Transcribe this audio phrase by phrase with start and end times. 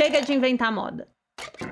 [0.00, 1.06] chega de inventar moda.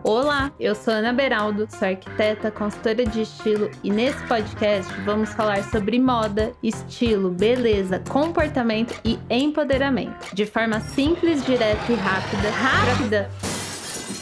[0.04, 5.64] Olá, eu sou Ana Beraldo, sou arquiteta, consultora de estilo e nesse podcast vamos falar
[5.70, 12.51] sobre moda, estilo, beleza, comportamento e empoderamento, de forma simples, direta e rápida.
[12.51, 13.30] Rápida?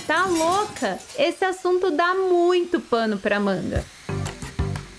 [0.06, 1.00] Tá louca?
[1.18, 3.84] Esse assunto dá muito pano pra manga.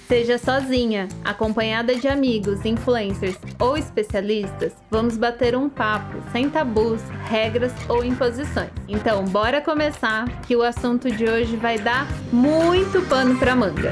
[0.08, 7.74] Seja sozinha, acompanhada de amigos, influencers ou especialistas, vamos bater um papo sem tabus, regras
[7.90, 8.72] ou imposições.
[8.88, 13.92] Então, bora começar que o assunto de hoje vai dar muito pano para manga.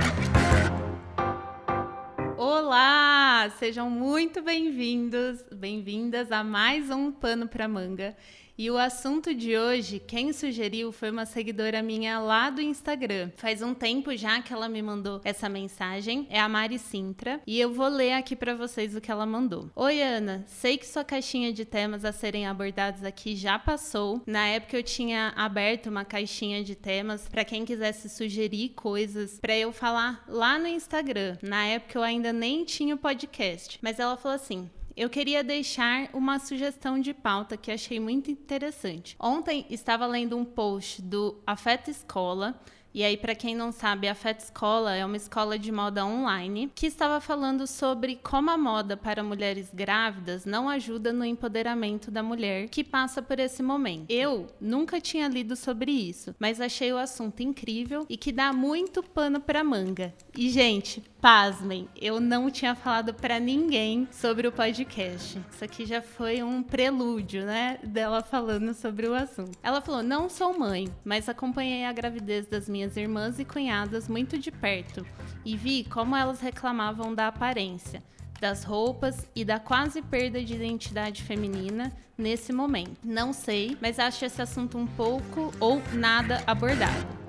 [2.37, 8.15] Olá, sejam muito bem-vindos, bem-vindas a mais um pano para manga.
[8.57, 13.29] E o assunto de hoje, quem sugeriu foi uma seguidora minha lá do Instagram.
[13.35, 17.59] Faz um tempo já que ela me mandou essa mensagem, é a Mari Sintra, e
[17.59, 19.69] eu vou ler aqui para vocês o que ela mandou.
[19.75, 24.21] Oi, Ana, sei que sua caixinha de temas a serem abordados aqui já passou.
[24.25, 29.57] Na época eu tinha aberto uma caixinha de temas para quem quisesse sugerir coisas para
[29.57, 31.37] eu falar lá no Instagram.
[31.41, 36.09] Na época eu ainda nem tinha o podcast, mas ela falou assim: eu queria deixar
[36.13, 39.15] uma sugestão de pauta que achei muito interessante.
[39.19, 42.59] Ontem estava lendo um post do Afeta Escola
[42.95, 46.71] e aí, para quem não sabe, a Fat Escola é uma escola de moda online
[46.73, 52.23] que estava falando sobre como a moda para mulheres grávidas não ajuda no empoderamento da
[52.23, 54.09] mulher que passa por esse momento.
[54.09, 59.03] Eu nunca tinha lido sobre isso, mas achei o assunto incrível e que dá muito
[59.03, 60.13] pano para manga.
[60.33, 65.41] E gente, pasmem, eu não tinha falado para ninguém sobre o podcast.
[65.51, 69.57] Isso aqui já foi um prelúdio, né, dela falando sobre o assunto.
[69.63, 74.37] Ela falou: "Não sou mãe, mas acompanhei a gravidez das minhas irmãs e cunhadas muito
[74.37, 75.03] de perto
[75.43, 78.03] e vi como elas reclamavam da aparência,
[78.39, 82.99] das roupas e da quase perda de identidade feminina nesse momento.
[83.03, 87.25] Não sei, mas acho esse assunto um pouco ou nada abordado.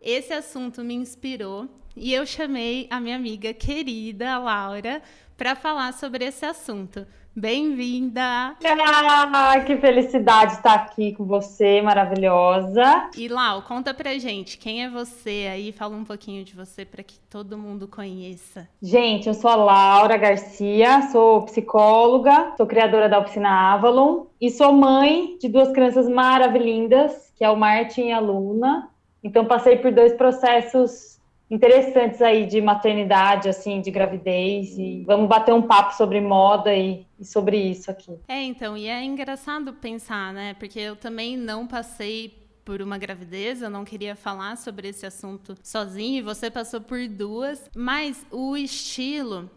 [0.00, 5.02] Esse assunto me inspirou e eu chamei a minha amiga querida Laura
[5.36, 7.06] para falar sobre esse assunto.
[7.36, 8.56] Bem-vinda!
[8.64, 13.10] Ah, que felicidade estar aqui com você, maravilhosa.
[13.16, 15.72] E Lau, conta pra gente, quem é você aí?
[15.72, 18.66] Fala um pouquinho de você para que todo mundo conheça.
[18.82, 24.72] Gente, eu sou a Laura Garcia, sou psicóloga, sou criadora da oficina Avalon e sou
[24.72, 28.88] mãe de duas crianças maravilhindas, que é o Martin e a Luna.
[29.22, 31.19] Então passei por dois processos
[31.50, 34.78] interessantes aí de maternidade, assim, de gravidez.
[34.78, 38.18] E vamos bater um papo sobre moda e, e, sobre isso aqui.
[38.28, 40.54] É, então, e é engraçado pensar, né?
[40.54, 45.56] Porque eu também não passei por uma gravidez, eu não queria falar sobre esse assunto
[45.62, 49.50] sozinho, e você passou por duas, mas o estilo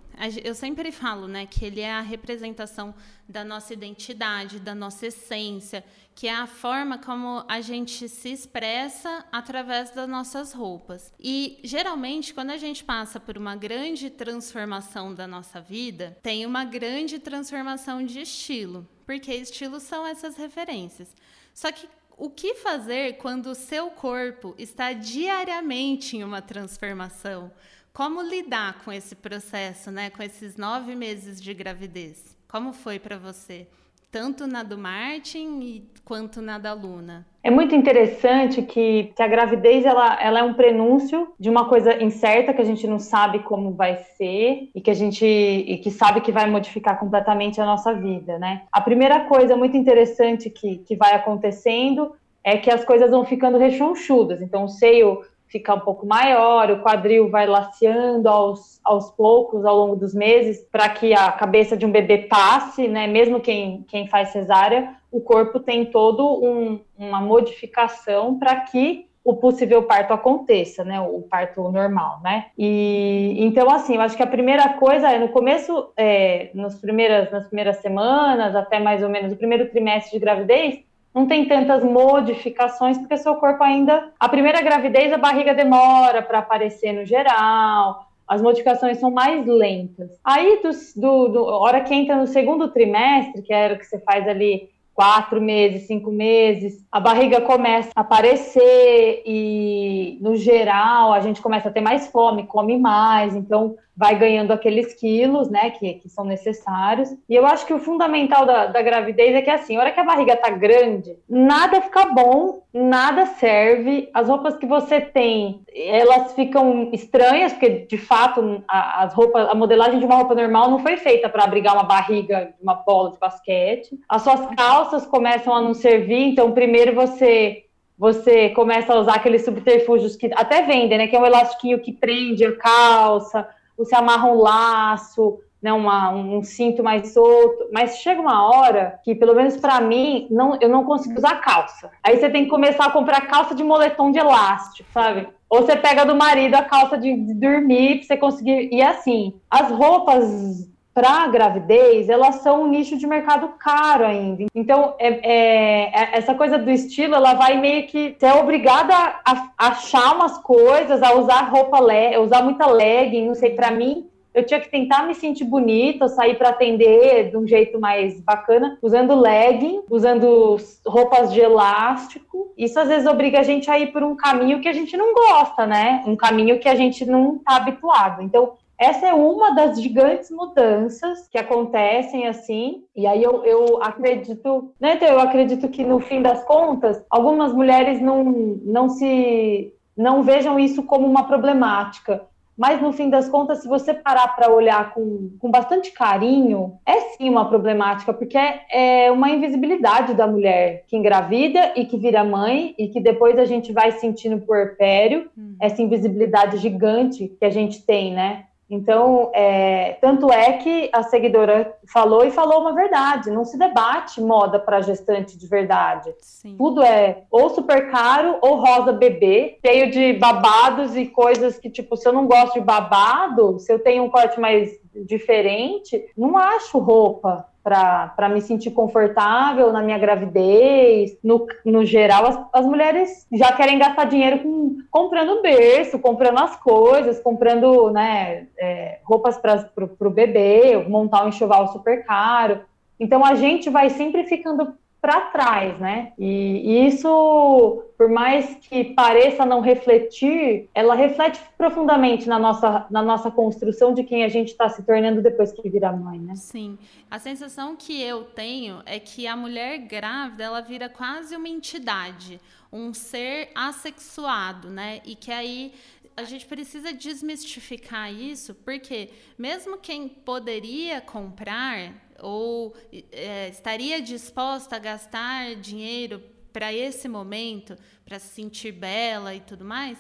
[0.43, 2.93] eu sempre falo, né, que ele é a representação
[3.27, 5.83] da nossa identidade, da nossa essência,
[6.15, 11.11] que é a forma como a gente se expressa através das nossas roupas.
[11.19, 16.63] E geralmente, quando a gente passa por uma grande transformação da nossa vida, tem uma
[16.63, 21.15] grande transformação de estilo, porque estilos são essas referências.
[21.53, 21.87] Só que
[22.17, 27.51] o que fazer quando o seu corpo está diariamente em uma transformação?
[27.95, 30.09] Como lidar com esse processo, né?
[30.09, 32.35] Com esses nove meses de gravidez?
[32.51, 33.67] Como foi para você?
[34.11, 37.23] Tanto na do Martin quanto na da Luna.
[37.43, 42.01] É muito interessante que, que a gravidez ela, ela é um prenúncio de uma coisa
[42.01, 45.91] incerta que a gente não sabe como vai ser e que a gente e que
[45.91, 48.63] sabe que vai modificar completamente a nossa vida, né?
[48.71, 53.57] A primeira coisa muito interessante que, que vai acontecendo é que as coisas vão ficando
[53.57, 54.41] rechonchudas.
[54.41, 59.77] Então, o seio ficar um pouco maior, o quadril vai laceando aos, aos poucos ao
[59.77, 63.05] longo dos meses para que a cabeça de um bebê passe, né?
[63.05, 69.35] Mesmo quem, quem faz cesárea, o corpo tem todo um, uma modificação para que o
[69.35, 70.99] possível parto aconteça, né?
[70.99, 72.47] O parto normal, né?
[72.57, 77.31] E então, assim, eu acho que a primeira coisa é no começo, é, nos primeiras,
[77.31, 80.83] nas primeiras semanas, até mais ou menos o primeiro trimestre de gravidez,
[81.13, 84.11] não tem tantas modificações, porque seu corpo ainda.
[84.19, 90.09] A primeira gravidez, a barriga demora para aparecer no geral, as modificações são mais lentas.
[90.23, 93.99] Aí, do, do, do, hora que entra no segundo trimestre, que era o que você
[93.99, 101.19] faz ali quatro meses, cinco meses, a barriga começa a aparecer e, no geral, a
[101.19, 105.93] gente começa a ter mais fome, come mais, então vai ganhando aqueles quilos, né, que,
[105.95, 107.09] que são necessários.
[107.29, 109.99] E eu acho que o fundamental da, da gravidez é que, assim, a hora que
[109.99, 114.09] a barriga tá grande, nada fica bom, nada serve.
[114.13, 119.53] As roupas que você tem, elas ficam estranhas, porque, de fato, a, as roupas, a
[119.53, 123.19] modelagem de uma roupa normal não foi feita para abrigar uma barriga uma bola de
[123.19, 123.99] basquete.
[124.09, 127.63] As suas calças começam a não servir, então, primeiro você
[127.95, 131.07] você começa a usar aqueles subterfúgios que até vendem, né?
[131.07, 136.43] Que é um elastiquinho que prende a calça, você amarra um laço, né, uma, um
[136.43, 140.83] cinto mais solto, mas chega uma hora que, pelo menos para mim, não, eu não
[140.83, 141.89] consigo usar calça.
[142.03, 145.29] Aí você tem que começar a comprar calça de moletom de elástico, sabe?
[145.49, 148.69] Ou você pega do marido a calça de, dormir pra você conseguir.
[148.73, 154.45] E assim, as roupas para gravidez, elas são um nicho de mercado caro ainda.
[154.53, 159.49] Então, é, é, é, essa coisa do estilo, ela vai meio que ser obrigada a,
[159.57, 164.07] a achar umas coisas, a usar roupa, le usar muita legging, não sei, para mim,
[164.33, 168.79] eu tinha que tentar me sentir bonita, sair para atender de um jeito mais bacana,
[168.81, 172.51] usando legging, usando roupas de elástico.
[172.57, 175.13] Isso às vezes obriga a gente a ir por um caminho que a gente não
[175.13, 176.03] gosta, né?
[176.07, 178.23] Um caminho que a gente não está habituado.
[178.23, 184.73] Então, essa é uma das gigantes mudanças que acontecem assim, e aí eu, eu acredito,
[184.79, 190.23] né, então eu acredito que no fim das contas, algumas mulheres não, não se não
[190.23, 192.25] vejam isso como uma problemática.
[192.55, 196.99] Mas no fim das contas, se você parar para olhar com, com bastante carinho, é
[197.01, 202.23] sim uma problemática, porque é, é uma invisibilidade da mulher que engravida e que vira
[202.23, 205.55] mãe, e que depois a gente vai sentindo puerpério, hum.
[205.59, 208.45] essa invisibilidade gigante que a gente tem, né?
[208.69, 214.21] Então, é, tanto é que a seguidora falou e falou uma verdade: não se debate
[214.21, 216.13] moda para gestante de verdade.
[216.19, 216.55] Sim.
[216.57, 221.95] Tudo é ou super caro ou rosa bebê, cheio de babados e coisas que, tipo,
[221.95, 226.79] se eu não gosto de babado, se eu tenho um corte mais diferente, não acho
[226.79, 231.17] roupa para me sentir confortável na minha gravidez.
[231.23, 236.55] No, no geral, as, as mulheres já querem gastar dinheiro com, comprando berço, comprando as
[236.57, 239.69] coisas, comprando né, é, roupas para
[240.01, 242.61] o bebê, montar um enxoval super caro.
[242.99, 246.13] Então a gente vai sempre ficando para trás, né?
[246.17, 253.01] E, e, isso, por mais que pareça não refletir, ela reflete profundamente na nossa, na
[253.01, 256.35] nossa construção de quem a gente está se tornando depois que vira mãe, né?
[256.37, 256.77] Sim.
[257.11, 262.39] A sensação que eu tenho é que a mulher grávida ela vira quase uma entidade,
[262.71, 265.01] um ser assexuado, né?
[265.03, 265.73] E que aí
[266.15, 272.75] a gente precisa desmistificar isso, porque mesmo quem poderia comprar ou
[273.11, 277.75] é, estaria disposta a gastar dinheiro para esse momento,
[278.05, 279.97] para se sentir bela e tudo mais,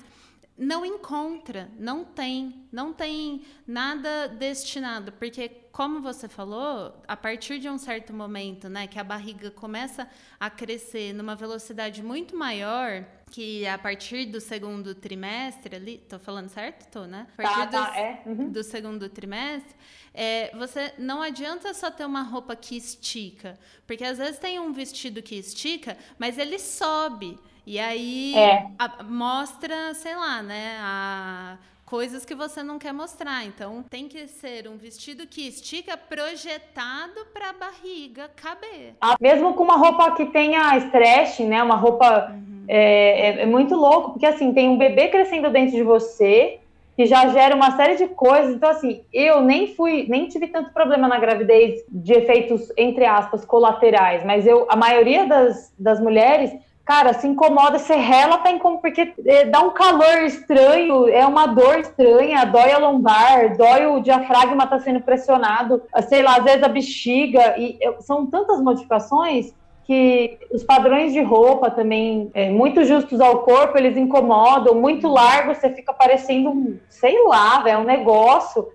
[0.57, 7.67] não encontra, não tem, não tem nada destinado, porque como você falou, a partir de
[7.67, 10.07] um certo momento, né, que a barriga começa
[10.39, 16.49] a crescer numa velocidade muito maior, que a partir do segundo trimestre ali, tô falando
[16.49, 16.87] certo?
[16.91, 17.25] Tô, né?
[17.35, 18.21] A partir tá, tá, é.
[18.23, 18.51] uhum.
[18.51, 19.75] do segundo trimestre,
[20.13, 24.71] é, você não adianta só ter uma roupa que estica, porque às vezes tem um
[24.71, 27.39] vestido que estica, mas ele sobe.
[27.65, 28.67] E aí é.
[28.77, 33.45] a, mostra, sei lá, né, a, coisas que você não quer mostrar.
[33.45, 38.95] Então tem que ser um vestido que estica projetado para a barriga caber.
[38.99, 42.65] Ah, mesmo com uma roupa que tenha stretch, né, uma roupa uhum.
[42.67, 46.59] é, é, é muito louco, porque assim tem um bebê crescendo dentro de você
[46.95, 48.55] que já gera uma série de coisas.
[48.55, 53.43] Então, assim, eu nem fui, nem tive tanto problema na gravidez de efeitos, entre aspas,
[53.45, 56.51] colaterais, mas eu, a maioria das, das mulheres,
[56.85, 61.47] cara, se incomoda, se rela, tá incômodo, porque é, dá um calor estranho, é uma
[61.47, 66.63] dor estranha, dói a lombar, dói o diafragma tá sendo pressionado, sei lá, às vezes
[66.63, 69.53] a bexiga, e são tantas modificações
[69.85, 75.53] que os padrões de roupa também, é, muito justos ao corpo, eles incomodam, muito largo,
[75.53, 78.67] você fica parecendo, sei lá, é um negócio.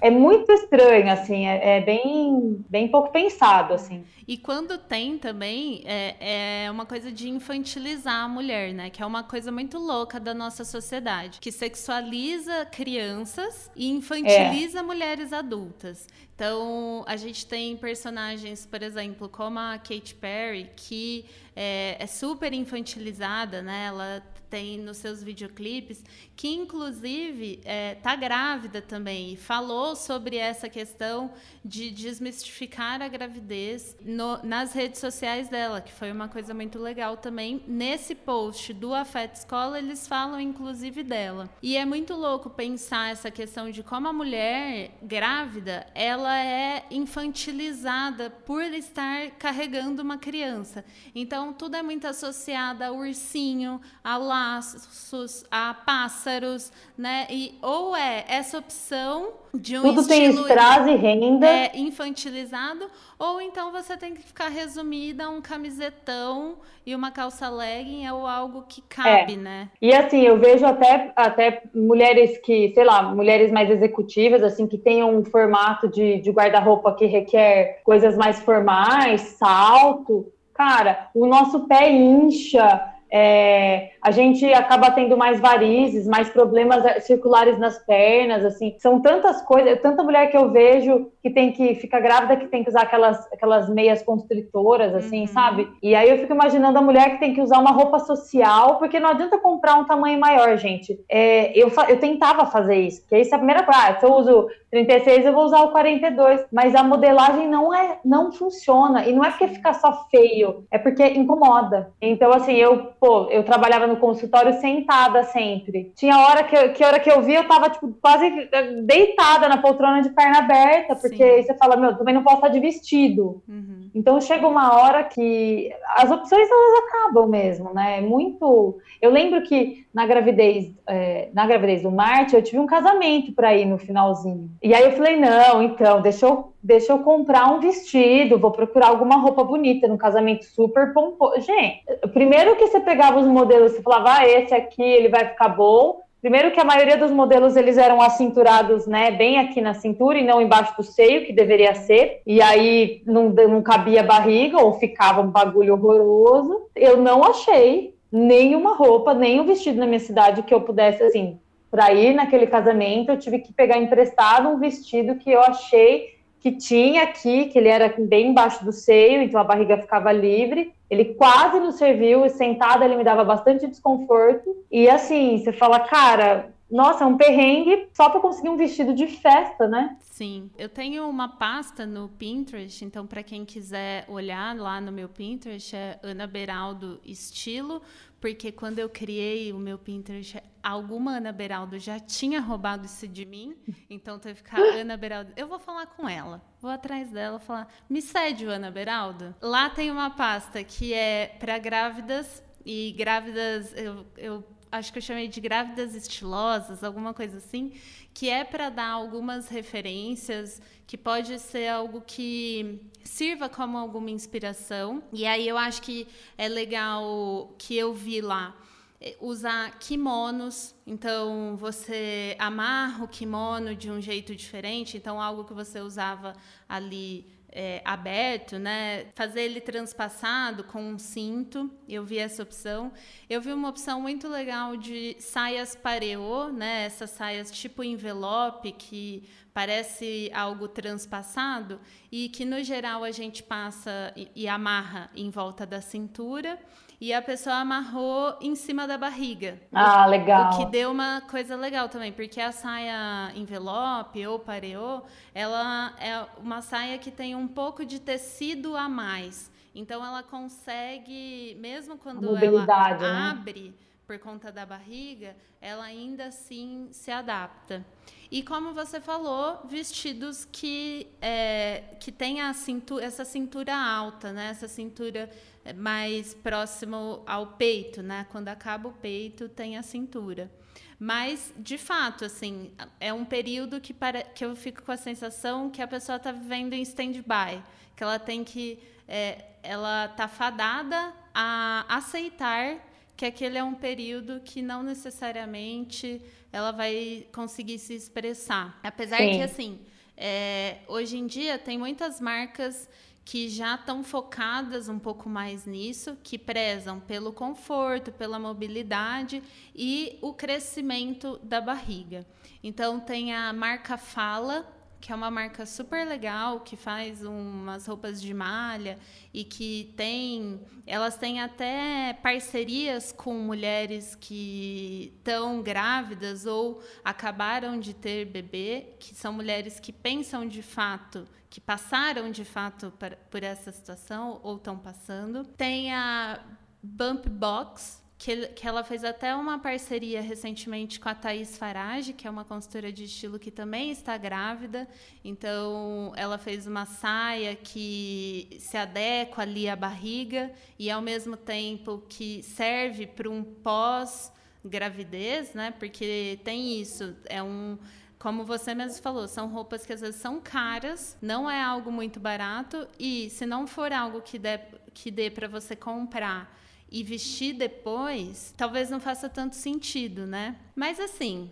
[0.00, 4.04] É muito estranho, assim, é, é, bem, bem pouco pensado, assim.
[4.26, 8.90] E quando tem também, é, é uma coisa de infantilizar a mulher, né?
[8.90, 14.82] Que é uma coisa muito louca da nossa sociedade, que sexualiza crianças e infantiliza é.
[14.82, 16.06] mulheres adultas.
[16.34, 21.24] Então, a gente tem personagens, por exemplo, como a Katy Perry, que
[21.56, 23.86] é, é super infantilizada, né?
[23.86, 26.04] Ela tem nos seus videoclipes,
[26.36, 27.60] que inclusive
[27.96, 31.32] está é, grávida também e falou sobre essa questão
[31.64, 37.16] de desmistificar a gravidez no, nas redes sociais dela, que foi uma coisa muito legal
[37.16, 37.62] também.
[37.66, 41.48] Nesse post do Afeto Escola, eles falam inclusive dela.
[41.62, 48.30] E é muito louco pensar essa questão de como a mulher grávida, ela é infantilizada
[48.30, 50.84] por estar carregando uma criança.
[51.14, 57.26] Então, tudo é muito associado a ursinho, a laços, a pássaros, né?
[57.30, 61.46] E ou é essa opção de um Tudo tem e renda.
[61.46, 62.86] É, infantilizado,
[63.18, 68.26] ou então você tem que ficar resumida a um camisetão e uma calça legging ou
[68.26, 69.36] algo que cabe, é.
[69.36, 69.68] né?
[69.80, 74.78] E assim, eu vejo até, até mulheres que, sei lá, mulheres mais executivas, assim, que
[74.78, 80.32] tenham um formato de, de guarda-roupa que requer coisas mais formais, salto.
[80.54, 87.58] Cara, o nosso pé incha, é, a gente acaba tendo mais varizes, mais problemas circulares
[87.58, 92.00] nas pernas, assim, são tantas coisas, tanta mulher que eu vejo que tem que ficar
[92.00, 95.26] grávida que tem que usar aquelas, aquelas meias constritoras, assim, uhum.
[95.26, 95.68] sabe?
[95.82, 99.00] E aí eu fico imaginando a mulher que tem que usar uma roupa social, porque
[99.00, 100.98] não adianta comprar um tamanho maior, gente.
[101.08, 103.80] É, eu, eu tentava fazer isso, porque isso é a primeira coisa.
[103.80, 107.98] Ah, se eu uso 36, eu vou usar o 42, mas a modelagem não é,
[108.04, 111.90] não funciona, e não é porque fica só feio, é porque incomoda.
[112.00, 115.92] Então, assim, eu, pô, eu trabalhava no consultório sentada sempre.
[115.96, 118.48] Tinha hora que, eu, que hora que eu vi, eu tava, tipo, quase
[118.84, 122.48] deitada na poltrona de perna aberta, porque aí você fala, meu, também não posso estar
[122.48, 123.42] de vestido.
[123.48, 123.87] Uhum.
[123.98, 127.98] Então chega uma hora que as opções elas acabam mesmo, né?
[127.98, 128.78] É muito.
[129.02, 133.56] Eu lembro que na gravidez, é, na gravidez do Marte, eu tive um casamento para
[133.56, 134.48] ir no finalzinho.
[134.62, 138.86] E aí eu falei, não, então, deixa eu, deixa eu comprar um vestido, vou procurar
[138.86, 141.40] alguma roupa bonita no casamento super pomposo.
[141.40, 145.48] Gente, primeiro que você pegava os modelos, você falava, ah, esse aqui ele vai ficar
[145.48, 146.02] bom.
[146.20, 150.24] Primeiro que a maioria dos modelos eles eram acinturados, né, bem aqui na cintura e
[150.24, 152.22] não embaixo do seio, que deveria ser.
[152.26, 156.68] E aí não, não cabia barriga ou ficava um bagulho horroroso.
[156.74, 161.38] Eu não achei nenhuma roupa, nem um vestido na minha cidade que eu pudesse, assim,
[161.70, 166.52] para ir naquele casamento, eu tive que pegar emprestado um vestido que eu achei que
[166.52, 170.72] tinha aqui, que ele era bem embaixo do seio, então a barriga ficava livre.
[170.90, 174.64] Ele quase nos serviu sentada ele me dava bastante desconforto.
[174.70, 179.06] E assim, você fala, cara, nossa, é um perrengue só para conseguir um vestido de
[179.06, 179.96] festa, né?
[180.00, 185.08] Sim, eu tenho uma pasta no Pinterest, então para quem quiser olhar lá no meu
[185.08, 187.80] Pinterest é Ana Beraldo Estilo,
[188.20, 193.24] porque quando eu criei o meu Pinterest, alguma Ana Beraldo já tinha roubado isso de
[193.24, 193.56] mim,
[193.88, 195.32] então teve que ficar Ana Beraldo.
[195.36, 199.34] Eu vou falar com ela, vou atrás dela falar: me cede o Ana Beraldo?
[199.40, 205.02] Lá tem uma pasta que é para grávidas e grávidas, eu, eu acho que eu
[205.02, 207.72] chamei de grávidas estilosas, alguma coisa assim,
[208.18, 215.00] que é para dar algumas referências, que pode ser algo que sirva como alguma inspiração.
[215.12, 218.56] E aí eu acho que é legal que eu vi lá
[219.00, 220.74] eh, usar kimonos.
[220.84, 226.34] Então você amarra o kimono de um jeito diferente, então algo que você usava
[226.68, 229.06] ali é, aberto, né?
[229.14, 231.70] Fazer ele transpassado com um cinto.
[231.88, 232.92] Eu vi essa opção.
[233.28, 236.84] Eu vi uma opção muito legal de saias pareô, né?
[236.84, 241.80] Essas saias tipo envelope que parece algo transpassado
[242.12, 246.58] e que no geral a gente passa e, e amarra em volta da cintura
[247.00, 249.60] e a pessoa amarrou em cima da barriga.
[249.72, 250.52] Ah, legal.
[250.52, 255.02] O que deu uma coisa legal também, porque a saia envelope ou pareô,
[255.32, 259.50] ela é uma saia que tem um pouco de tecido a mais.
[259.74, 263.30] Então ela consegue, mesmo quando ela né?
[263.30, 263.74] abre
[264.04, 267.84] por conta da barriga, ela ainda assim se adapta.
[268.30, 274.50] E como você falou, vestidos que, é, que tem a cintura, essa cintura alta, né?
[274.50, 275.30] essa cintura
[275.76, 278.26] mais próximo ao peito, né?
[278.30, 280.50] Quando acaba o peito, tem a cintura.
[280.98, 285.70] Mas, de fato, assim, é um período que, para, que eu fico com a sensação
[285.70, 287.62] que a pessoa está vivendo em stand-by,
[287.96, 288.78] que ela tem que.
[289.06, 292.84] É, ela está fadada a aceitar
[293.16, 298.78] que aquele é um período que não necessariamente ela vai conseguir se expressar.
[298.82, 299.32] Apesar Sim.
[299.32, 299.80] que, assim,
[300.16, 302.88] é, hoje em dia tem muitas marcas
[303.24, 309.42] que já estão focadas um pouco mais nisso, que prezam pelo conforto, pela mobilidade
[309.76, 312.26] e o crescimento da barriga.
[312.64, 314.66] Então tem a marca Fala,
[315.00, 318.98] que é uma marca super legal, que faz umas roupas de malha
[319.32, 320.60] e que tem.
[320.86, 329.14] Elas têm até parcerias com mulheres que estão grávidas ou acabaram de ter bebê, que
[329.14, 332.92] são mulheres que pensam de fato, que passaram de fato
[333.30, 335.44] por essa situação ou estão passando.
[335.44, 336.40] Tem a
[336.82, 342.26] Bump Box, que, que ela fez até uma parceria recentemente com a Thaís Farage, que
[342.26, 344.88] é uma consultora de estilo que também está grávida.
[345.24, 352.02] Então, ela fez uma saia que se adequa ali à barriga e, ao mesmo tempo,
[352.08, 355.70] que serve para um pós-gravidez, né?
[355.78, 357.78] Porque tem isso, é um
[358.18, 362.18] como você mesmo falou, são roupas que às vezes são caras, não é algo muito
[362.18, 364.58] barato e se não for algo que dê,
[364.92, 366.52] que dê para você comprar
[366.90, 370.56] e vestir depois, talvez não faça tanto sentido, né?
[370.74, 371.50] Mas assim,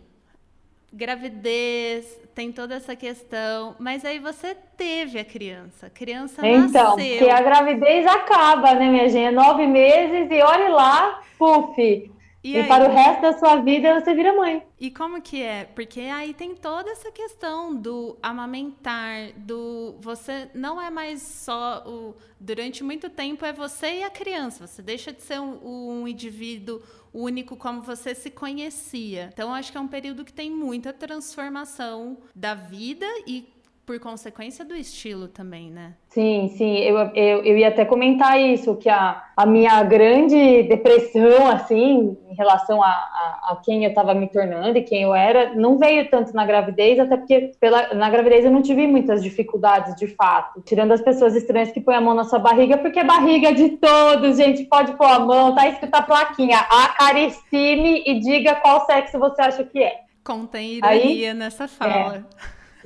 [0.93, 6.83] gravidez, tem toda essa questão, mas aí você teve a criança, a criança então, nasceu.
[6.83, 9.27] Então, porque a gravidez acaba, né, minha gente?
[9.27, 12.11] É nove meses e olhe lá, puf,
[12.47, 14.63] e, e para o resto da sua vida você vira mãe.
[14.79, 15.65] E como que é?
[15.65, 22.15] Porque aí tem toda essa questão do amamentar, do você não é mais só o
[22.39, 24.67] durante muito tempo é você e a criança.
[24.67, 26.81] Você deixa de ser um, um indivíduo
[27.13, 29.31] único como você se conhecia.
[29.33, 33.49] Então acho que é um período que tem muita transformação da vida e
[33.85, 35.95] por consequência do estilo também, né?
[36.17, 41.47] Sim, sim, eu, eu, eu ia até comentar isso, que a, a minha grande depressão,
[41.47, 45.55] assim, em relação a, a, a quem eu estava me tornando e quem eu era,
[45.55, 49.95] não veio tanto na gravidez, até porque pela, na gravidez eu não tive muitas dificuldades
[49.97, 53.05] de fato, tirando as pessoas estranhas que põem a mão na sua barriga, porque é
[53.05, 58.55] barriga de todos, gente, pode pôr a mão, tá escrito a plaquinha, acaricie-me e diga
[58.55, 60.01] qual sexo você acha que é.
[60.25, 62.25] Contém ironia Aí, nessa fala.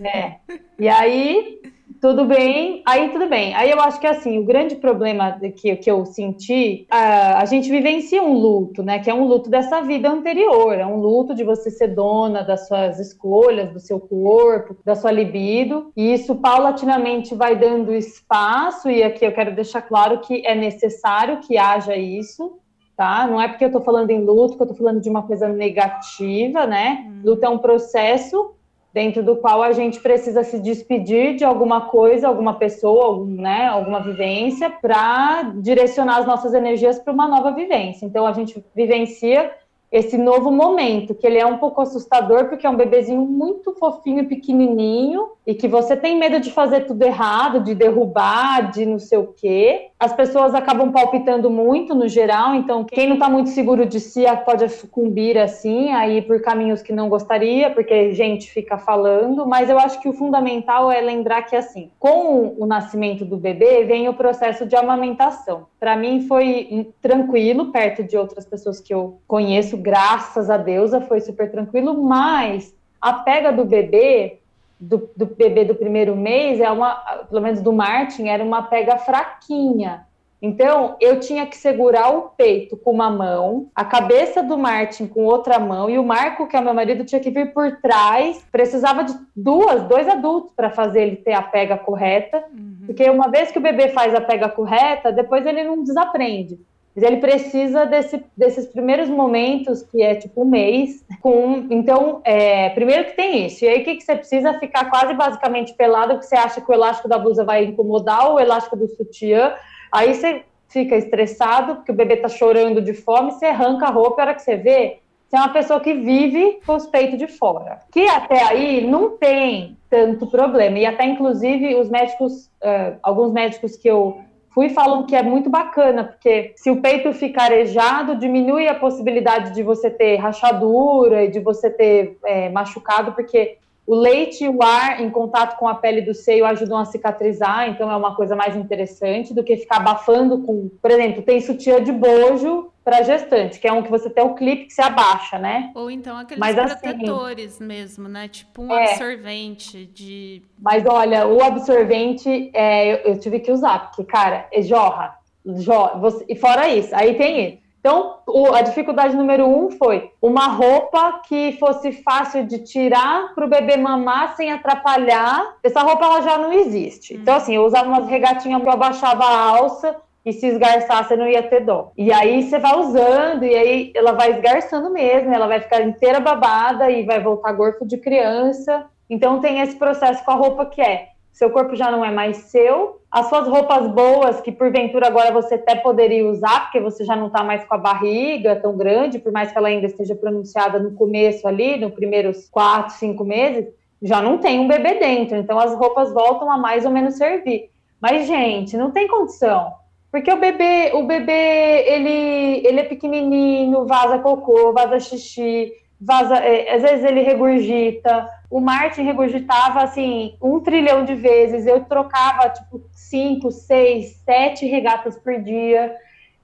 [0.02, 0.18] É.
[0.18, 0.40] É.
[0.78, 1.60] E aí,
[2.00, 3.54] tudo bem, aí tudo bem.
[3.54, 7.70] Aí eu acho que assim, o grande problema que, que eu senti, a, a gente
[7.70, 8.98] vivencia um luto, né?
[8.98, 12.66] Que é um luto dessa vida anterior, é um luto de você ser dona das
[12.66, 19.02] suas escolhas, do seu corpo, da sua libido, e isso paulatinamente vai dando espaço, e
[19.02, 22.58] aqui eu quero deixar claro que é necessário que haja isso,
[22.96, 23.26] Tá?
[23.26, 25.48] Não é porque eu estou falando em luto que eu estou falando de uma coisa
[25.48, 27.06] negativa, né?
[27.08, 27.22] Hum.
[27.24, 28.54] Luto é um processo
[28.92, 33.66] dentro do qual a gente precisa se despedir de alguma coisa, alguma pessoa, algum, né,
[33.66, 38.04] alguma vivência, para direcionar as nossas energias para uma nova vivência.
[38.04, 39.52] Então a gente vivencia
[39.90, 44.20] esse novo momento, que ele é um pouco assustador, porque é um bebezinho muito fofinho
[44.20, 49.00] e pequenininho, e que você tem medo de fazer tudo errado, de derrubar, de não
[49.00, 49.88] sei o quê.
[49.98, 54.24] As pessoas acabam palpitando muito no geral, então quem não está muito seguro de si
[54.44, 59.78] pode sucumbir assim, aí por caminhos que não gostaria, porque gente fica falando, mas eu
[59.78, 64.14] acho que o fundamental é lembrar que assim, com o nascimento do bebê vem o
[64.14, 65.66] processo de amamentação.
[65.78, 71.20] Para mim foi tranquilo, perto de outras pessoas que eu conheço, graças a Deus, foi
[71.20, 74.40] super tranquilo, mas a pega do bebê
[74.80, 76.94] do, do bebê do primeiro mês é uma,
[77.28, 80.06] pelo menos do Martin, era uma pega fraquinha.
[80.42, 85.26] Então, eu tinha que segurar o peito com uma mão, a cabeça do Martin com
[85.26, 88.42] outra mão, e o Marco, que é meu marido, tinha que vir por trás.
[88.50, 92.84] Precisava de duas, dois adultos para fazer ele ter a pega correta, uhum.
[92.86, 96.58] porque uma vez que o bebê faz a pega correta, depois ele não desaprende.
[96.94, 101.66] Mas ele precisa desse, desses primeiros momentos, que é tipo um mês, com.
[101.70, 103.64] Então, é, primeiro que tem isso.
[103.64, 104.58] E aí, o que, que você precisa?
[104.58, 108.40] Ficar quase basicamente pelado, porque você acha que o elástico da blusa vai incomodar, o
[108.40, 109.54] elástico do sutiã.
[109.92, 114.22] Aí você fica estressado, porque o bebê tá chorando de fome, você arranca a roupa,
[114.22, 114.98] a hora que você vê,
[115.30, 117.78] você é uma pessoa que vive com os peitos de fora.
[117.92, 120.76] Que até aí não tem tanto problema.
[120.76, 124.18] E até, inclusive, os médicos, uh, alguns médicos que eu
[124.50, 129.54] fui falam que é muito bacana, porque se o peito ficar arejado, diminui a possibilidade
[129.54, 134.62] de você ter rachadura e de você ter é, machucado, porque o leite e o
[134.62, 138.36] ar em contato com a pele do seio ajudam a cicatrizar, então é uma coisa
[138.36, 140.70] mais interessante do que ficar abafando com.
[140.80, 144.34] Por exemplo, tem sutiã de bojo para gestante, que é um que você tem o
[144.34, 145.70] clipe que se abaixa, né?
[145.74, 148.28] Ou então aqueles Mas, assim, protetores assim, mesmo, né?
[148.28, 150.42] Tipo um é, absorvente de.
[150.58, 155.18] Mas olha, o absorvente é, eu, eu, tive que usar, porque, cara, é jorra.
[155.44, 160.12] jorra você, e fora isso, aí tem isso então, o, a dificuldade número um foi
[160.20, 165.56] uma roupa que fosse fácil de tirar para o bebê mamar sem atrapalhar.
[165.62, 167.14] Essa roupa ela já não existe.
[167.14, 171.16] Então, assim, eu usava umas regatinhas que eu abaixava a alça e se esgarçar você
[171.16, 171.92] não ia ter dó.
[171.96, 176.20] E aí você vai usando e aí ela vai esgarçando mesmo, ela vai ficar inteira
[176.20, 178.86] babada e vai voltar gorfo de criança.
[179.08, 182.36] Então tem esse processo com a roupa que é seu corpo já não é mais
[182.36, 187.16] seu, as suas roupas boas, que porventura agora você até poderia usar, porque você já
[187.16, 190.78] não está mais com a barriga tão grande, por mais que ela ainda esteja pronunciada
[190.78, 193.66] no começo ali, nos primeiros quatro, cinco meses,
[194.02, 197.70] já não tem um bebê dentro, então as roupas voltam a mais ou menos servir.
[198.00, 199.72] Mas, gente, não tem condição.
[200.10, 206.74] Porque o bebê, o bebê, ele, ele é pequenininho, vaza cocô, vaza xixi, vaza, é,
[206.74, 208.28] às vezes ele regurgita.
[208.50, 211.66] O Martin regurgitava assim um trilhão de vezes.
[211.66, 215.94] Eu trocava tipo cinco, seis, sete regatas por dia.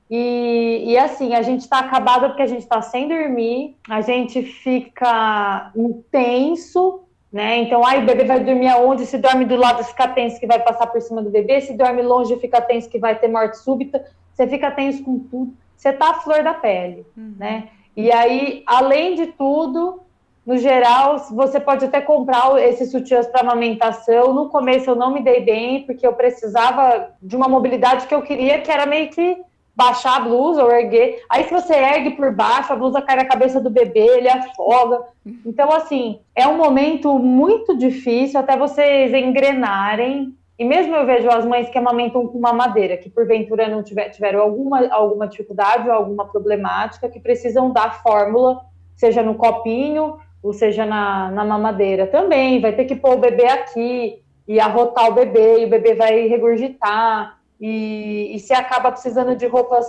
[0.09, 4.43] E, e assim, a gente está acabado porque a gente está sem dormir, a gente
[4.43, 7.01] fica intenso,
[7.33, 7.59] né?
[7.59, 9.07] Então, aí o bebê vai dormir aonde?
[9.07, 11.61] Se dorme do lado, fica tenso que vai passar por cima do bebê.
[11.61, 14.05] Se dorme longe, fica tenso que vai ter morte súbita.
[14.33, 15.53] Você fica tenso com tudo.
[15.77, 17.35] Você tá a flor da pele, uhum.
[17.39, 17.69] né?
[17.97, 20.01] E aí, além de tudo,
[20.45, 24.33] no geral, você pode até comprar esses sutiãs para amamentação.
[24.33, 28.23] No começo eu não me dei bem, porque eu precisava de uma mobilidade que eu
[28.23, 29.39] queria, que era meio que
[29.77, 31.23] baixar a blusa ou erguer.
[31.29, 35.03] Aí, se você ergue por baixo, a blusa cai na cabeça do bebê, ele afoga.
[35.45, 41.45] Então, assim, é um momento muito difícil até vocês engrenarem e mesmo eu vejo as
[41.45, 45.95] mães que amamentam com uma madeira, que porventura não tiver, tiveram alguma, alguma dificuldade ou
[45.95, 48.63] alguma problemática, que precisam dar fórmula,
[48.95, 52.07] seja no copinho ou seja na, na mamadeira.
[52.07, 55.95] Também vai ter que pôr o bebê aqui e arrotar o bebê, e o bebê
[55.95, 59.87] vai regurgitar, e, e se acaba precisando de roupas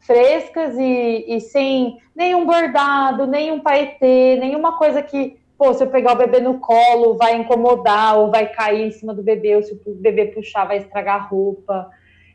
[0.00, 6.14] frescas e, e sem nenhum bordado, nenhum paetê, nenhuma coisa que pô, se eu pegar
[6.14, 9.74] o bebê no colo, vai incomodar, ou vai cair em cima do bebê, ou se
[9.74, 11.90] o bebê puxar, vai estragar a roupa.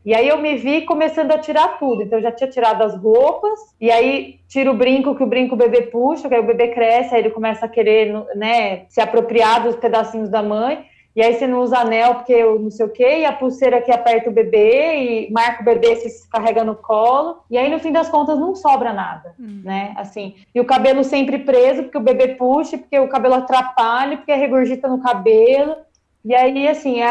[0.05, 2.03] E aí eu me vi começando a tirar tudo.
[2.03, 5.55] Então eu já tinha tirado as roupas, e aí tiro o brinco, que o brinco
[5.55, 9.01] o bebê puxa, que aí o bebê cresce, aí ele começa a querer, né, se
[9.01, 10.85] apropriar dos pedacinhos da mãe.
[11.15, 13.81] E aí você não usa anel porque eu não sei o quê, e a pulseira
[13.81, 17.37] que aperta o bebê e marca o bebê se carrega no colo.
[17.49, 19.61] E aí, no fim das contas, não sobra nada, hum.
[19.63, 19.93] né?
[19.95, 24.33] Assim, e o cabelo sempre preso, porque o bebê puxa, porque o cabelo atrapalha, porque
[24.33, 25.77] regurgita no cabelo.
[26.25, 27.05] E aí, assim, é,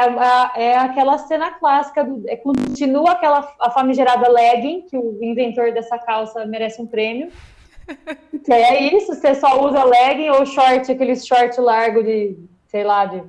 [0.54, 5.72] é, é aquela cena clássica, do, é, continua aquela a famigerada legging, que o inventor
[5.72, 7.30] dessa calça merece um prêmio.
[8.44, 12.36] Que é isso, você só usa legging ou short, aqueles short largo de,
[12.66, 13.22] sei lá, de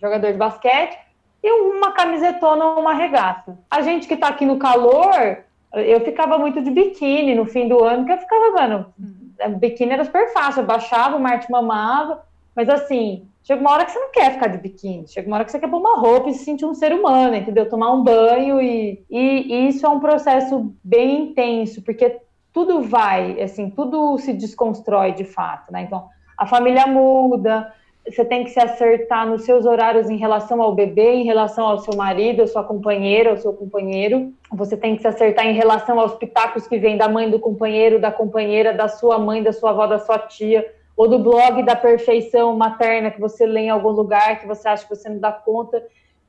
[0.00, 0.98] jogador de basquete,
[1.42, 3.58] e uma camisetona ou uma regata.
[3.70, 7.84] A gente que tá aqui no calor, eu ficava muito de biquíni no fim do
[7.84, 9.58] ano, que eu ficava, mano, uhum.
[9.58, 12.22] biquíni era super fácil, eu baixava, o Marte mamava,
[12.56, 15.44] mas assim, chega uma hora que você não quer ficar de biquíni, chega uma hora
[15.44, 17.68] que você quer pôr uma roupa e se sentir um ser humano, entendeu?
[17.68, 22.20] Tomar um banho e, e, e isso é um processo bem intenso, porque
[22.52, 25.82] tudo vai, assim, tudo se desconstrói de fato, né?
[25.82, 27.72] Então, a família muda,
[28.06, 31.78] você tem que se acertar nos seus horários em relação ao bebê, em relação ao
[31.78, 34.32] seu marido, à sua companheira, ao seu companheiro.
[34.52, 38.00] Você tem que se acertar em relação aos pitacos que vêm da mãe do companheiro,
[38.00, 41.76] da companheira, da sua mãe, da sua avó, da sua tia, ou do blog da
[41.76, 45.30] perfeição materna que você lê em algum lugar que você acha que você não dá
[45.30, 45.82] conta.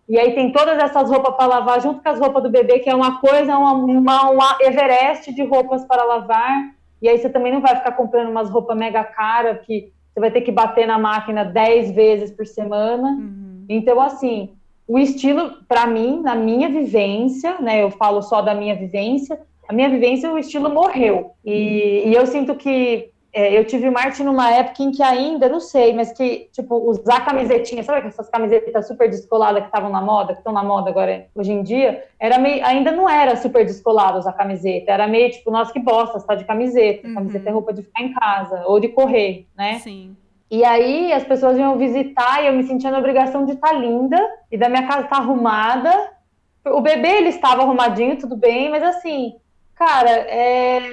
[0.08, 2.90] E aí tem todas essas roupas para lavar junto com as roupas do bebê, que
[2.90, 6.72] é uma coisa, uma, uma, uma Everest de roupas para lavar.
[7.02, 10.32] E aí você também não vai ficar comprando umas roupas mega caras que você vai
[10.32, 13.10] ter que bater na máquina 10 vezes por semana.
[13.10, 13.66] Uhum.
[13.70, 14.50] Então, assim,
[14.88, 19.74] o estilo, para mim, na minha vivência, né, eu falo só da minha vivência, a
[19.74, 21.32] minha vivência, o estilo morreu.
[21.46, 25.60] E, e eu sinto que é, eu tive Marte numa época em que ainda, não
[25.60, 30.34] sei, mas que, tipo, usar camisetinha, sabe essas camisetas super descoladas que estavam na moda,
[30.34, 34.18] que estão na moda agora, hoje em dia, era meio, ainda não era super descolado
[34.18, 37.14] usar camiseta, era meio, tipo, nossa, que bosta, você tá de camiseta, uhum.
[37.14, 39.80] camiseta é roupa de ficar em casa, ou de correr, né?
[39.80, 40.16] Sim.
[40.50, 43.74] E aí as pessoas iam visitar e eu me sentia na obrigação de estar tá
[43.74, 44.20] linda
[44.52, 45.92] e da minha casa estar tá arrumada.
[46.66, 49.36] O bebê, ele estava arrumadinho, tudo bem, mas assim,
[49.80, 50.92] cara, é,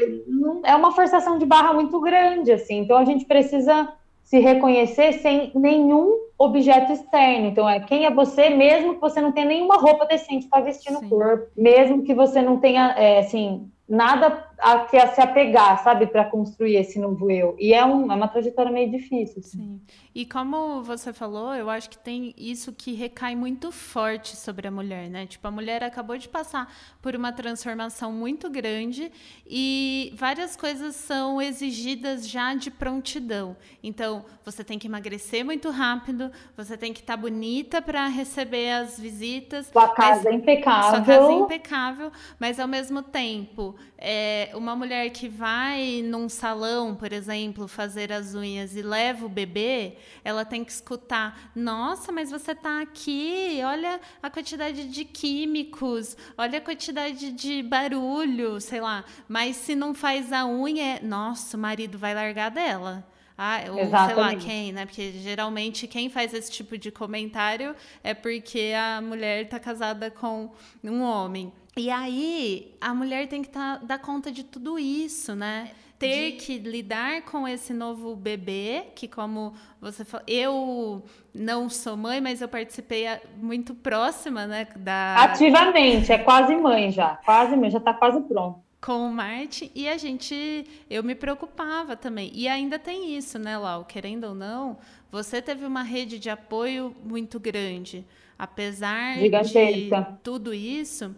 [0.63, 2.79] é uma forçação de barra muito grande, assim.
[2.79, 7.49] Então a gente precisa se reconhecer sem nenhum objeto externo.
[7.49, 10.93] Então, é quem é você, mesmo que você não tenha nenhuma roupa decente para vestir
[10.93, 16.07] no corpo, mesmo que você não tenha, é, assim, nada a a se apegar, sabe,
[16.07, 17.57] para construir esse novo eu.
[17.59, 19.41] E é, um, é uma trajetória meio difícil.
[19.41, 19.59] Assim.
[19.59, 19.81] Sim.
[20.15, 24.71] E como você falou, eu acho que tem isso que recai muito forte sobre a
[24.71, 25.27] mulher, né?
[25.27, 29.13] Tipo, a mulher acabou de passar por uma transformação muito grande
[29.47, 33.57] e várias coisas são exigidas já de prontidão.
[33.83, 38.71] Então, você tem que emagrecer muito rápido, você tem que estar tá bonita para receber
[38.71, 39.67] as visitas.
[39.67, 40.91] Sua casa mas, é impecável.
[40.91, 46.29] Sua casa é impecável, mas ao mesmo tempo, é, é, uma mulher que vai num
[46.29, 52.13] salão, por exemplo, fazer as unhas e leva o bebê, ela tem que escutar: nossa,
[52.13, 58.81] mas você está aqui, olha a quantidade de químicos, olha a quantidade de barulho, sei
[58.81, 59.05] lá.
[59.29, 63.07] Mas se não faz a unha, nossa, o marido vai largar dela.
[63.39, 64.15] Ah, ou Exatamente.
[64.15, 64.87] sei lá quem, né?
[64.87, 70.51] Porque geralmente quem faz esse tipo de comentário é porque a mulher está casada com
[70.83, 71.53] um homem.
[71.79, 75.73] E aí a mulher tem que tá, dar conta de tudo isso, né?
[75.99, 76.39] Ter de...
[76.39, 81.03] que lidar com esse novo bebê, que como você falou, eu
[81.35, 83.05] não sou mãe, mas eu participei
[83.37, 84.67] muito próxima, né?
[84.77, 85.17] Da...
[85.23, 89.89] Ativamente, é quase mãe já, quase mãe, já está quase pronto com o Martin e
[89.89, 94.77] a gente eu me preocupava também e ainda tem isso né Lau querendo ou não
[95.11, 98.07] você teve uma rede de apoio muito grande
[98.39, 100.03] apesar Gigantesca.
[100.03, 101.17] de tudo isso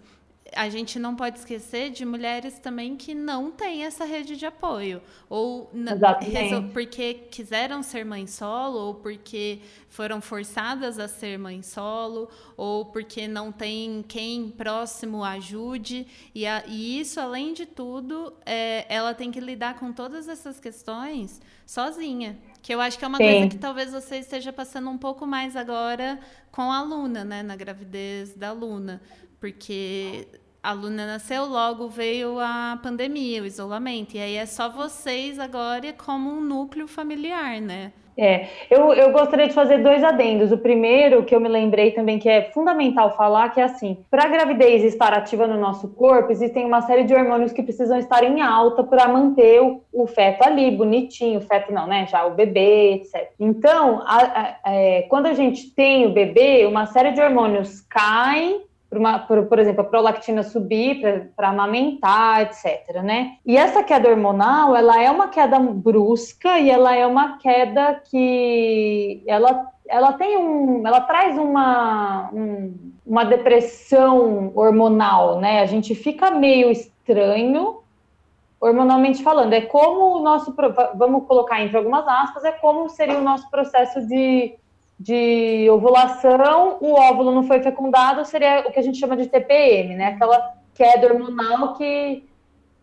[0.55, 5.03] a gente não pode esquecer de mulheres também que não têm essa rede de apoio.
[5.29, 5.71] Ou
[6.73, 13.29] porque quiseram ser mãe solo, ou porque foram forçadas a ser mãe solo, ou porque
[13.29, 16.07] não tem quem próximo ajude.
[16.35, 20.59] E, a, e isso, além de tudo, é, ela tem que lidar com todas essas
[20.59, 22.39] questões sozinha.
[22.63, 23.25] Que eu acho que é uma Sim.
[23.25, 26.19] coisa que talvez você esteja passando um pouco mais agora
[26.51, 27.43] com a Luna, né?
[27.43, 29.01] Na gravidez da Luna
[29.41, 30.27] porque
[30.63, 34.17] a Luna nasceu, logo veio a pandemia, o isolamento.
[34.17, 37.93] E aí é só vocês agora como um núcleo familiar, né?
[38.21, 40.51] É, eu, eu gostaria de fazer dois adendos.
[40.51, 44.25] O primeiro, que eu me lembrei também que é fundamental falar, que é assim: para
[44.25, 48.25] a gravidez estar ativa no nosso corpo, existem uma série de hormônios que precisam estar
[48.25, 52.09] em alta para manter o, o, feto ali, bonitinho, o feto não, né?
[52.09, 53.31] Já o bebê, etc.
[53.39, 58.63] Então, a, a, é, quando a gente tem o bebê, uma série de hormônios caem
[58.89, 63.03] por, uma, por, por, exemplo, a prolactina subir para amamentar, etc.
[63.03, 63.37] Né?
[63.45, 69.23] E essa queda hormonal, ela é uma queda brusca e ela é uma queda que
[69.27, 72.75] ela, ela tem um, ela traz uma, um,
[73.07, 75.61] uma depressão hormonal, né?
[75.61, 77.81] A gente fica meio estranho
[78.61, 79.53] hormonalmente falando.
[79.53, 80.55] É como o nosso,
[80.95, 84.57] vamos colocar entre algumas aspas, é como seria o nosso processo de
[84.99, 89.95] de ovulação, o óvulo não foi fecundado, seria o que a gente chama de TPM,
[89.95, 90.07] né?
[90.07, 92.29] Aquela queda hormonal que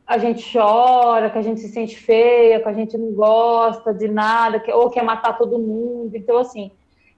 [0.08, 4.08] a gente chora, que a gente se sente feia, que a gente não gosta de
[4.08, 6.16] nada, que, ou quer matar todo mundo.
[6.16, 6.72] Então, assim,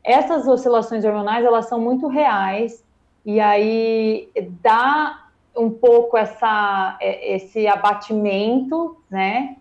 [0.03, 2.83] essas oscilações hormonais, elas são muito reais,
[3.25, 4.29] e aí
[4.63, 9.57] dá um pouco essa, é, esse abatimento, né?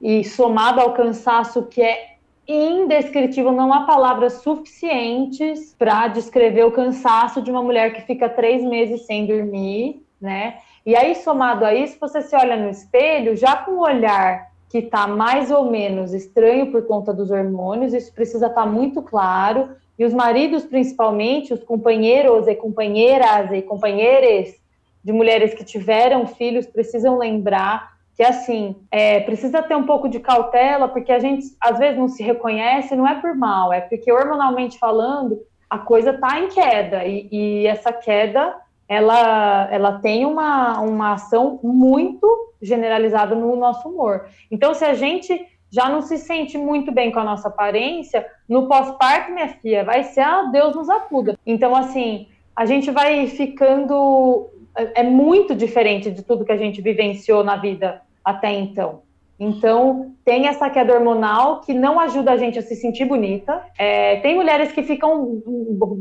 [0.00, 2.15] E somado ao cansaço que é
[2.48, 8.62] indescritível, não há palavras suficientes para descrever o cansaço de uma mulher que fica três
[8.62, 10.58] meses sem dormir, né?
[10.84, 14.78] E aí, somado a isso, você se olha no espelho já com um olhar que
[14.78, 19.70] está mais ou menos estranho por conta dos hormônios, isso precisa estar tá muito claro.
[19.98, 24.54] E os maridos, principalmente, os companheiros e companheiras e companheiras
[25.02, 30.18] de mulheres que tiveram filhos, precisam lembrar que assim é, precisa ter um pouco de
[30.18, 34.10] cautela, porque a gente às vezes não se reconhece, não é por mal, é porque
[34.10, 38.56] hormonalmente falando a coisa está em queda e, e, essa queda
[38.88, 44.26] ela, ela tem uma, uma ação muito generalizada no nosso humor.
[44.50, 48.68] Então, se a gente já não se sente muito bem com a nossa aparência, no
[48.68, 51.36] pós-parto, minha filha, vai ser, ah, Deus nos acuda.
[51.44, 54.48] Então, assim, a gente vai ficando.
[54.76, 59.02] É, é muito diferente de tudo que a gente vivenciou na vida até então.
[59.38, 63.62] Então, tem essa queda hormonal que não ajuda a gente a se sentir bonita.
[63.78, 65.42] É, tem mulheres que ficam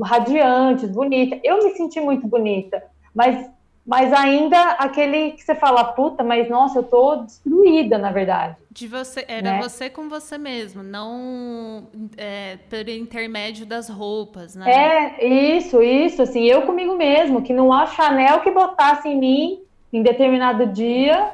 [0.01, 1.39] radiantes, bonitas.
[1.43, 2.81] Eu me senti muito bonita,
[3.13, 3.49] mas,
[3.85, 8.55] mas ainda aquele que você fala, puta, mas nossa, eu tô destruída, na verdade.
[8.71, 9.61] De você, era né?
[9.61, 14.65] você com você mesmo, não é, pelo intermédio das roupas, né?
[14.71, 19.59] É, isso, isso, assim, eu comigo mesmo, que não há Chanel que botasse em mim
[19.91, 21.33] em determinado dia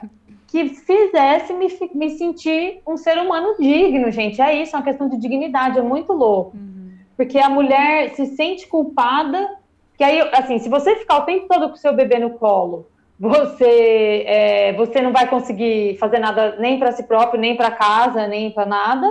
[0.52, 4.42] que fizesse me, me sentir um ser humano digno, gente.
[4.42, 6.58] É isso, é uma questão de dignidade, é muito louco.
[6.58, 6.92] Uhum.
[7.16, 9.50] Porque a mulher se sente culpada,
[9.98, 12.86] que aí, assim, se você ficar o tempo todo com o seu bebê no colo,
[13.18, 18.28] você, é, você não vai conseguir fazer nada nem para si próprio, nem para casa,
[18.28, 19.08] nem para nada.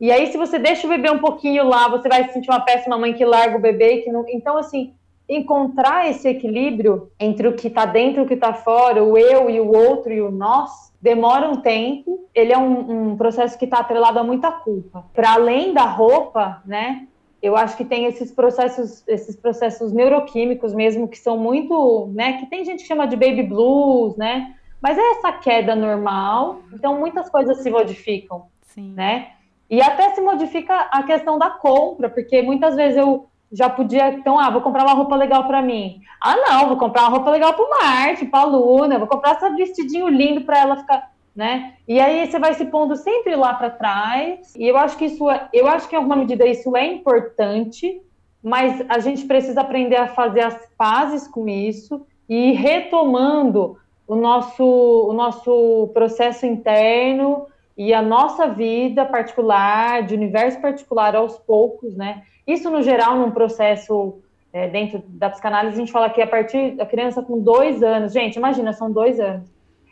[0.00, 2.60] E aí, se você deixa o bebê um pouquinho lá, você vai se sentir uma
[2.60, 4.02] péssima mãe que larga o bebê.
[4.02, 4.24] Que não...
[4.28, 4.94] Então, assim,
[5.28, 9.50] encontrar esse equilíbrio entre o que está dentro e o que está fora, o eu
[9.50, 12.28] e o outro e o nós, demora um tempo.
[12.34, 15.04] Ele é um, um processo que está atrelado a muita culpa.
[15.12, 17.06] Para além da roupa, né?
[17.42, 22.34] Eu acho que tem esses processos, esses processos neuroquímicos mesmo que são muito, né?
[22.34, 24.54] Que tem gente que chama de baby blues, né?
[24.80, 28.92] Mas é essa queda normal, então muitas coisas se modificam, Sim.
[28.92, 29.32] né?
[29.68, 34.38] E até se modifica a questão da compra, porque muitas vezes eu já podia, então,
[34.38, 36.00] ah, vou comprar uma roupa legal para mim.
[36.20, 40.08] Ah, não, vou comprar uma roupa legal para Marte, para Luna, vou comprar esse vestidinho
[40.08, 41.74] lindo para ela ficar, né?
[41.86, 44.54] E aí você vai se pondo sempre lá para trás.
[44.56, 48.00] E eu acho que isso, é, eu acho que em alguma medida isso é importante,
[48.42, 54.14] mas a gente precisa aprender a fazer as pazes com isso e ir retomando o
[54.14, 61.94] nosso, o nosso processo interno e a nossa vida particular, de universo particular aos poucos,
[61.94, 62.22] né?
[62.46, 64.20] Isso, no geral, num processo
[64.52, 68.12] é, dentro da psicanálise, a gente fala que a partir da criança com dois anos,
[68.12, 69.50] gente, imagina, são dois anos,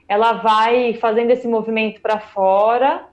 [0.09, 3.05] ela vai fazendo esse movimento para fora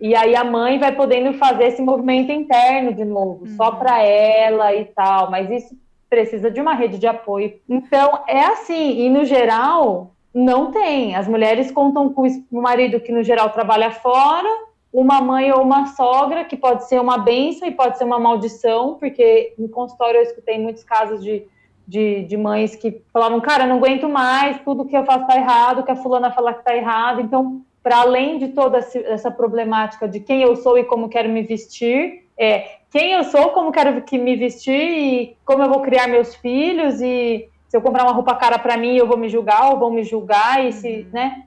[0.00, 3.56] e aí a mãe vai podendo fazer esse movimento interno de novo, uhum.
[3.56, 5.76] só para ela e tal, mas isso
[6.08, 7.54] precisa de uma rede de apoio.
[7.68, 11.16] Então, é assim, e no geral, não tem.
[11.16, 14.48] As mulheres contam com o marido que, no geral, trabalha fora,
[14.92, 18.94] uma mãe ou uma sogra, que pode ser uma benção e pode ser uma maldição,
[18.94, 21.44] porque no consultório eu escutei muitos casos de,
[21.86, 25.82] de, de mães que falavam, cara, não aguento mais, tudo que eu faço está errado,
[25.82, 27.20] que a fulana fala que está errado.
[27.20, 31.42] Então, para além de toda essa problemática de quem eu sou e como quero me
[31.42, 36.08] vestir, é quem eu sou, como quero que me vestir e como eu vou criar
[36.08, 39.70] meus filhos e se eu comprar uma roupa cara para mim, eu vou me julgar
[39.70, 41.06] ou vão me julgar e se, uhum.
[41.12, 41.42] né?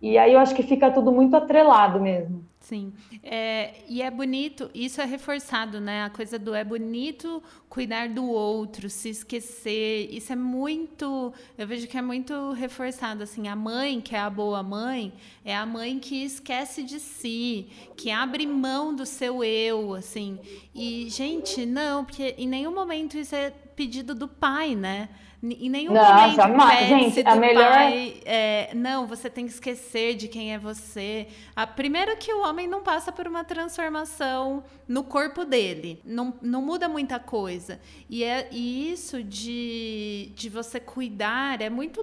[0.00, 2.44] E aí eu acho que fica tudo muito atrelado mesmo.
[2.64, 2.94] Sim.
[3.22, 6.02] É, e é bonito, isso é reforçado, né?
[6.02, 10.08] A coisa do é bonito cuidar do outro, se esquecer.
[10.10, 11.30] Isso é muito.
[11.58, 13.22] Eu vejo que é muito reforçado.
[13.22, 15.12] Assim, a mãe, que é a boa mãe,
[15.44, 17.66] é a mãe que esquece de si,
[17.98, 20.38] que abre mão do seu eu, assim.
[20.74, 25.10] E, gente, não, porque em nenhum momento isso é pedido do pai, né?
[25.52, 26.88] Em nenhum não, momento jamais.
[26.88, 31.28] Gente, a melhor pai, é, não, você tem que esquecer de quem é você.
[31.54, 36.62] A, primeiro que o homem não passa por uma transformação no corpo dele, não, não
[36.62, 37.78] muda muita coisa.
[38.08, 42.02] E, é, e isso de, de você cuidar é muito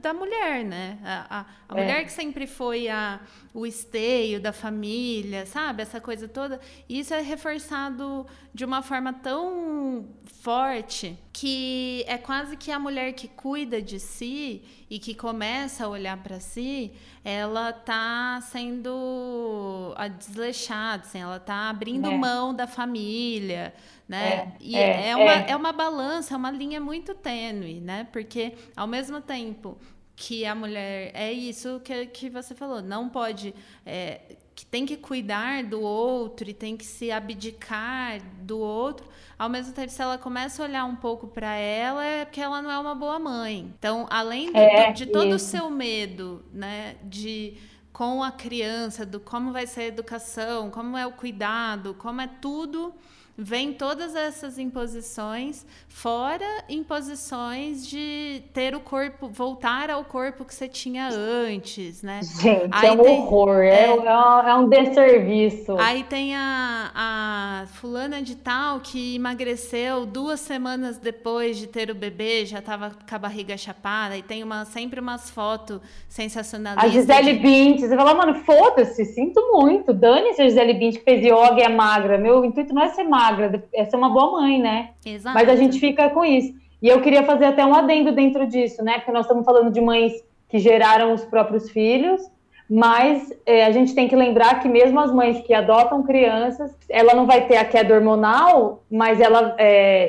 [0.00, 0.98] da mulher, né?
[1.02, 1.82] A, a, a é.
[1.82, 3.20] mulher que sempre foi a,
[3.54, 5.82] o esteio da família, sabe?
[5.82, 6.60] Essa coisa toda.
[6.88, 10.08] E isso é reforçado de uma forma tão
[10.42, 15.88] forte que é quase que a mulher que cuida de si e que começa a
[15.88, 16.92] olhar para si,
[17.24, 22.14] ela tá sendo desleixada, assim, ela tá abrindo é.
[22.18, 23.72] mão da família,
[24.06, 24.34] né?
[24.34, 25.50] É, e é, é, uma, é.
[25.52, 28.06] é uma balança, é uma linha muito tênue, né?
[28.12, 29.78] Porque ao mesmo tempo
[30.14, 33.54] que a mulher é isso que, que você falou, não pode
[33.86, 34.20] é,
[34.54, 39.06] que tem que cuidar do outro e tem que se abdicar do outro,
[39.38, 42.60] ao mesmo tempo, se ela começa a olhar um pouco para ela, é porque ela
[42.60, 43.72] não é uma boa mãe.
[43.78, 47.56] Então, além do, é, de todo o seu medo, né, de
[47.92, 52.26] com a criança, do como vai ser a educação, como é o cuidado, como é
[52.26, 52.94] tudo
[53.36, 60.68] vem todas essas imposições, fora imposições de ter o corpo, voltar ao corpo que você
[60.68, 62.20] tinha antes, né?
[62.40, 65.76] Gente, Aí é um tem, horror, é, é, é, um desserviço.
[65.78, 71.94] Aí tem a, a fulana de tal que emagreceu duas semanas depois de ter o
[71.94, 76.90] bebê, já estava com a barriga chapada, e tem uma, sempre umas fotos sensacionalistas.
[76.90, 77.38] A Gisele de...
[77.38, 81.62] Bint, você fala, mano, foda-se, sinto muito, dane-se a Gisele Bint que fez yoga e
[81.62, 84.90] é magra, meu intuito não é ser magra, magra, é ser uma boa mãe, né?
[85.04, 85.34] Exato.
[85.34, 86.54] Mas a gente fica com isso.
[86.80, 88.94] E eu queria fazer até um adendo dentro disso, né?
[88.94, 90.12] Porque nós estamos falando de mães
[90.48, 92.20] que geraram os próprios filhos,
[92.68, 97.14] mas é, a gente tem que lembrar que mesmo as mães que adotam crianças, ela
[97.14, 100.08] não vai ter a queda hormonal, mas ela é,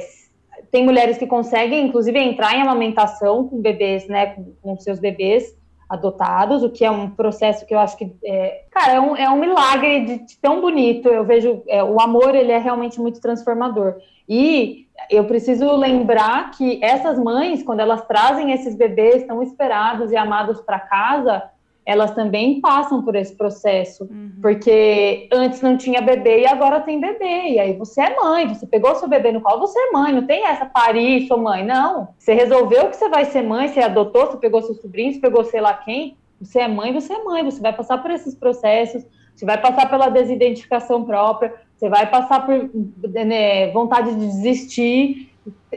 [0.72, 4.28] tem mulheres que conseguem, inclusive, entrar em amamentação com bebês, né?
[4.28, 5.56] Com, com seus bebês
[5.94, 9.30] adotados, o que é um processo que eu acho que, é, cara, é um, é
[9.30, 11.08] um milagre de, de tão bonito.
[11.08, 13.98] Eu vejo é, o amor, ele é realmente muito transformador.
[14.28, 20.18] E eu preciso lembrar que essas mães, quando elas trazem esses bebês tão esperados e
[20.18, 21.44] amados para casa,
[21.86, 24.32] elas também passam por esse processo, uhum.
[24.42, 28.66] porque antes não tinha bebê e agora tem bebê, e aí você é mãe, você
[28.66, 32.10] pegou seu bebê no colo, você é mãe, não tem essa parir, sou mãe, não.
[32.18, 35.44] Você resolveu que você vai ser mãe, você adotou, você pegou seu sobrinho, você pegou
[35.44, 39.06] sei lá quem, você é mãe, você é mãe, você vai passar por esses processos,
[39.36, 42.70] você vai passar pela desidentificação própria, você vai passar por
[43.10, 45.30] né, vontade de desistir,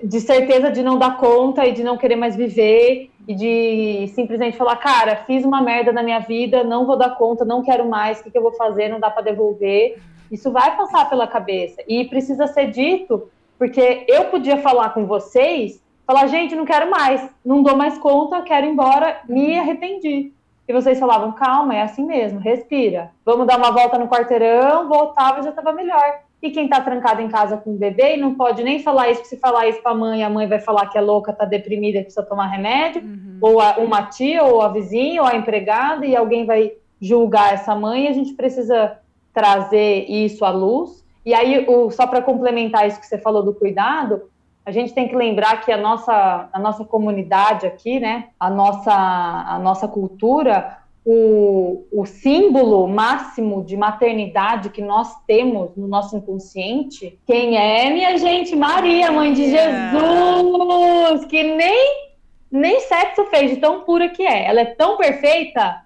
[0.03, 4.57] de certeza de não dar conta e de não querer mais viver, e de simplesmente
[4.57, 8.21] falar, cara, fiz uma merda na minha vida, não vou dar conta, não quero mais,
[8.21, 9.99] o que, que eu vou fazer, não dá para devolver.
[10.31, 15.83] Isso vai passar pela cabeça e precisa ser dito, porque eu podia falar com vocês,
[16.07, 20.33] falar, gente, não quero mais, não dou mais conta, quero ir embora, me arrependi.
[20.69, 23.11] e vocês falavam, calma, é assim mesmo, respira.
[23.25, 26.26] Vamos dar uma volta no quarteirão, voltava e já estava melhor.
[26.43, 29.21] E quem está trancado em casa com o bebê e não pode nem falar isso,
[29.21, 31.45] porque se falar isso para a mãe, a mãe vai falar que é louca, está
[31.45, 33.39] deprimida, precisa tomar remédio, uhum.
[33.41, 37.75] ou a, uma tia, ou a vizinha, ou a empregada, e alguém vai julgar essa
[37.75, 38.99] mãe, a gente precisa
[39.33, 41.05] trazer isso à luz.
[41.25, 44.23] E aí, o, só para complementar isso que você falou do cuidado,
[44.65, 48.93] a gente tem que lembrar que a nossa, a nossa comunidade aqui, né, a nossa,
[48.93, 50.79] a nossa cultura,
[51.09, 58.19] o, o símbolo máximo de maternidade que nós temos no nosso inconsciente, quem é, minha
[58.19, 58.57] gente?
[58.57, 62.11] Maria, mãe de Jesus, que nem,
[62.51, 64.47] nem sexo fez de tão pura que é.
[64.47, 65.81] Ela é tão perfeita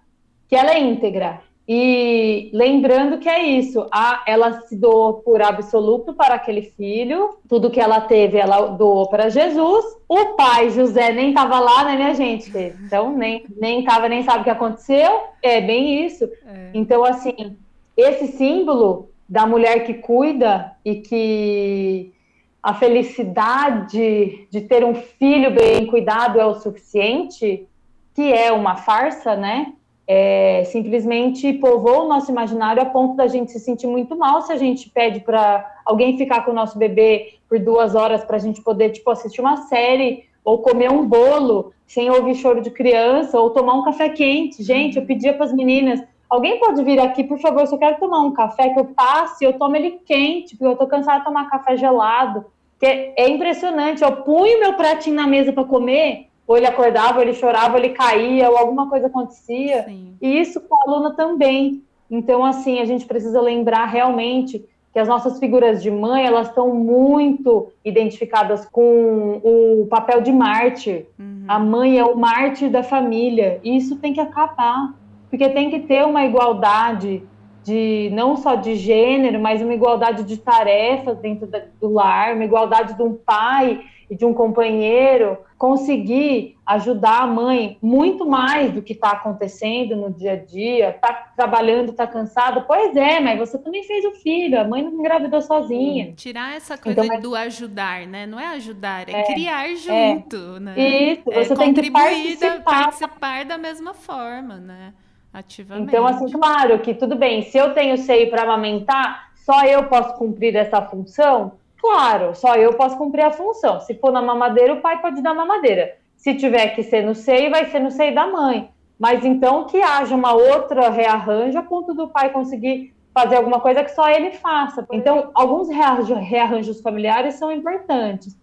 [0.49, 1.43] que ela é íntegra.
[1.73, 7.71] E lembrando que é isso, a, ela se doou por absoluto para aquele filho, tudo
[7.71, 9.85] que ela teve, ela doou para Jesus.
[10.09, 12.51] O pai, José, nem estava lá, né, minha gente?
[12.85, 15.21] Então, nem nem estava, nem sabe o que aconteceu.
[15.41, 16.25] É bem isso.
[16.25, 16.71] É.
[16.75, 17.57] Então, assim,
[17.97, 22.13] esse símbolo da mulher que cuida e que
[22.61, 27.65] a felicidade de ter um filho bem cuidado é o suficiente,
[28.13, 29.73] que é uma farsa, né?
[30.13, 34.53] É, simplesmente povoou o nosso imaginário a ponto da gente se sentir muito mal se
[34.53, 38.41] a gente pede para alguém ficar com o nosso bebê por duas horas para a
[38.41, 43.39] gente poder tipo assistir uma série ou comer um bolo sem ouvir choro de criança
[43.39, 44.65] ou tomar um café quente.
[44.65, 48.21] Gente, eu pedia para as meninas Alguém pode vir aqui, por favor, eu quero tomar
[48.21, 51.51] um café, que eu passe, eu tomo ele quente, porque eu tô cansada de tomar
[51.51, 52.47] café gelado.
[52.79, 54.05] Que é, é impressionante.
[54.05, 57.79] Eu punho meu pratinho na mesa para comer, ou ele acordava, ou ele chorava, ou
[57.79, 59.85] ele caía, ou alguma coisa acontecia.
[59.85, 60.17] Sim.
[60.21, 61.85] E isso com a aluna também.
[62.11, 66.75] Então, assim, a gente precisa lembrar realmente que as nossas figuras de mãe, elas estão
[66.75, 71.07] muito identificadas com o papel de mártir.
[71.17, 71.45] Uhum.
[71.47, 73.61] A mãe é o mártir da família.
[73.63, 74.93] E isso tem que acabar.
[75.31, 77.23] Porque tem que ter uma igualdade
[77.63, 81.49] de não só de gênero, mas uma igualdade de tarefas dentro
[81.81, 87.79] do lar, uma igualdade de um pai e de um companheiro conseguir ajudar a mãe
[87.81, 92.65] muito mais do que está acontecendo no dia a dia, está trabalhando, está cansado.
[92.67, 96.13] Pois é, mas você também fez o filho, a mãe não engravidou sozinha.
[96.17, 98.27] Tirar essa coisa então, do ajudar, né?
[98.27, 99.77] Não é ajudar, é, é criar é.
[99.77, 100.75] junto, é, né?
[100.79, 102.65] Isso, é você tem que participar.
[102.65, 104.93] participar da mesma forma, né?
[105.33, 105.89] Ativamente.
[105.89, 110.15] Então, assim, claro que tudo bem, se eu tenho seio para amamentar, só eu posso
[110.17, 111.60] cumprir essa função?
[111.81, 113.81] Claro, só eu posso cumprir a função.
[113.81, 115.97] Se for na mamadeira, o pai pode dar mamadeira.
[116.17, 118.71] Se tiver que ser no seio, vai ser no seio da mãe.
[118.99, 123.83] Mas então que haja uma outra rearranjo a ponto do pai conseguir fazer alguma coisa
[123.83, 124.87] que só ele faça.
[124.93, 128.39] Então, alguns rearranjos familiares são importantes.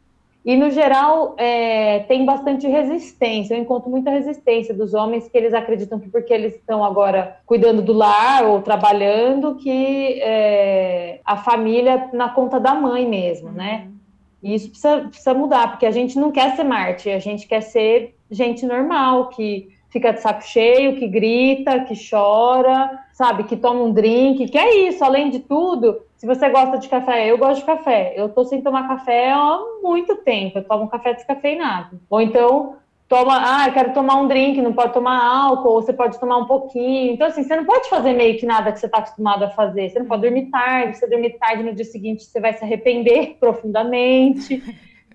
[0.48, 3.54] E, no geral, é, tem bastante resistência.
[3.54, 7.82] Eu encontro muita resistência dos homens que eles acreditam que porque eles estão agora cuidando
[7.82, 13.90] do lar ou trabalhando, que é, a família na conta da mãe mesmo, né?
[14.42, 17.60] E isso precisa, precisa mudar, porque a gente não quer ser Marte, a gente quer
[17.60, 23.82] ser gente normal, que fica de saco cheio, que grita, que chora, sabe, que toma
[23.82, 27.60] um drink, que é isso, além de tudo, se você gosta de café, eu gosto
[27.60, 28.14] de café.
[28.16, 30.58] Eu tô sem tomar café há muito tempo.
[30.58, 32.00] Eu tomo café descafeinado.
[32.10, 32.76] Ou então,
[33.08, 36.38] toma, ah, eu quero tomar um drink, não pode tomar álcool, ou você pode tomar
[36.38, 37.14] um pouquinho.
[37.14, 39.90] Então, assim, você não pode fazer meio que nada que você está acostumado a fazer.
[39.90, 40.96] Você não pode dormir tarde.
[40.96, 44.64] Se você dormir tarde no dia seguinte, você vai se arrepender profundamente.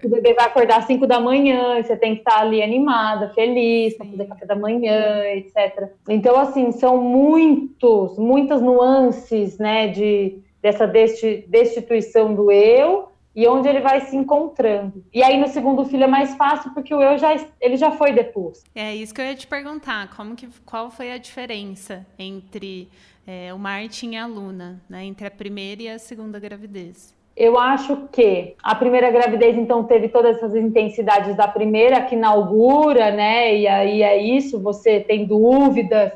[0.04, 3.30] o bebê vai acordar às 5 da manhã, e você tem que estar ali animada,
[3.30, 5.90] feliz, para fazer café da manhã, etc.
[6.08, 13.80] Então, assim, são muitos, muitas nuances, né, de dessa destituição do eu e onde ele
[13.80, 15.04] vai se encontrando.
[15.12, 18.12] E aí no segundo filho é mais fácil porque o eu já ele já foi
[18.12, 18.62] depois.
[18.74, 22.88] É isso que eu ia te perguntar, como que qual foi a diferença entre
[23.26, 27.14] é, o Martin e a Luna, né, entre a primeira e a segunda gravidez?
[27.34, 33.10] Eu acho que a primeira gravidez, então, teve todas essas intensidades da primeira, que inaugura,
[33.10, 33.56] né?
[33.56, 36.12] E aí é isso, você tem dúvidas,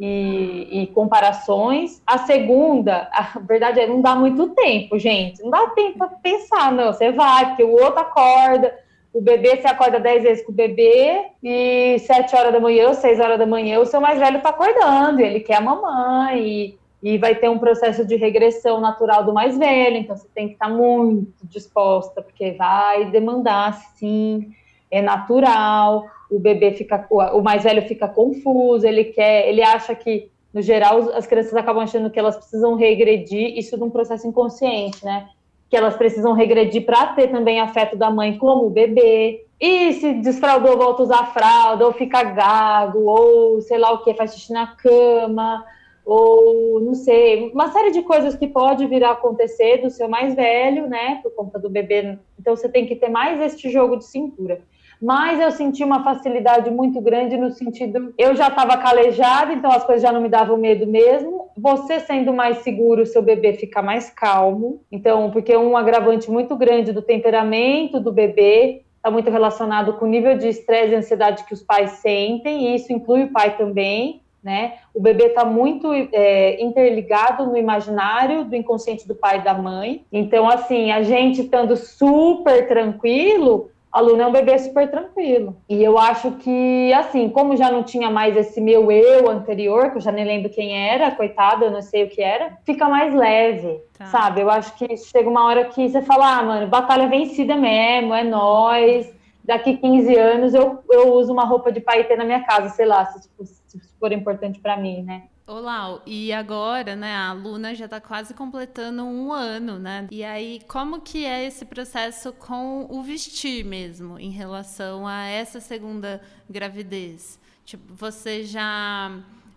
[0.00, 2.02] e, e, comparações.
[2.06, 5.42] A segunda, a verdade é não dá muito tempo, gente.
[5.42, 6.90] Não dá tempo para pensar, não.
[6.90, 8.74] Você vai, porque o outro acorda,
[9.12, 12.94] o bebê você acorda 10 vezes com o bebê, e 7 horas da manhã ou
[12.94, 16.78] 6 horas da manhã, o seu mais velho está acordando, ele quer a mamãe, e,
[17.02, 20.54] e vai ter um processo de regressão natural do mais velho, então você tem que
[20.54, 24.54] estar tá muito disposta, porque vai demandar, sim,
[24.90, 30.30] é natural o bebê fica, o mais velho fica confuso, ele quer, ele acha que,
[30.54, 35.04] no geral, as crianças acabam achando que elas precisam regredir, isso de um processo inconsciente,
[35.04, 35.28] né?
[35.68, 39.44] Que elas precisam regredir para ter também afeto da mãe como o bebê.
[39.60, 44.14] E se desfraudou, volta a usar fralda, ou fica gago, ou sei lá o que,
[44.14, 45.64] faz xixi na cama,
[46.04, 50.34] ou não sei, uma série de coisas que pode vir a acontecer do seu mais
[50.34, 52.18] velho, né, por conta do bebê.
[52.38, 54.62] Então você tem que ter mais este jogo de cintura.
[55.00, 59.82] Mas eu senti uma facilidade muito grande no sentido, eu já estava calejada, então as
[59.82, 61.48] coisas já não me davam medo mesmo.
[61.56, 64.82] Você sendo mais seguro, seu bebê fica mais calmo.
[64.92, 70.08] Então, porque um agravante muito grande do temperamento do bebê está muito relacionado com o
[70.08, 74.20] nível de estresse e ansiedade que os pais sentem, e isso inclui o pai também,
[74.44, 74.74] né?
[74.94, 80.04] O bebê está muito é, interligado no imaginário do inconsciente do pai e da mãe.
[80.12, 85.56] Então, assim, a gente estando super tranquilo, a Luna é um bebê super tranquilo.
[85.68, 89.98] E eu acho que, assim, como já não tinha mais esse meu eu anterior, que
[89.98, 93.12] eu já nem lembro quem era, coitada, eu não sei o que era, fica mais
[93.12, 94.06] leve, tá.
[94.06, 94.42] sabe?
[94.42, 98.22] Eu acho que chega uma hora que você fala, ah, mano, batalha vencida mesmo, é
[98.22, 99.12] nós.
[99.42, 103.06] Daqui 15 anos eu, eu uso uma roupa de paetê na minha casa, sei lá,
[103.06, 105.24] se, se for importante para mim, né?
[105.52, 110.06] Olá, e agora, né, a Luna já está quase completando um ano, né?
[110.08, 115.58] E aí, como que é esse processo com o vestir mesmo, em relação a essa
[115.58, 117.36] segunda gravidez?
[117.64, 119.10] Tipo, você já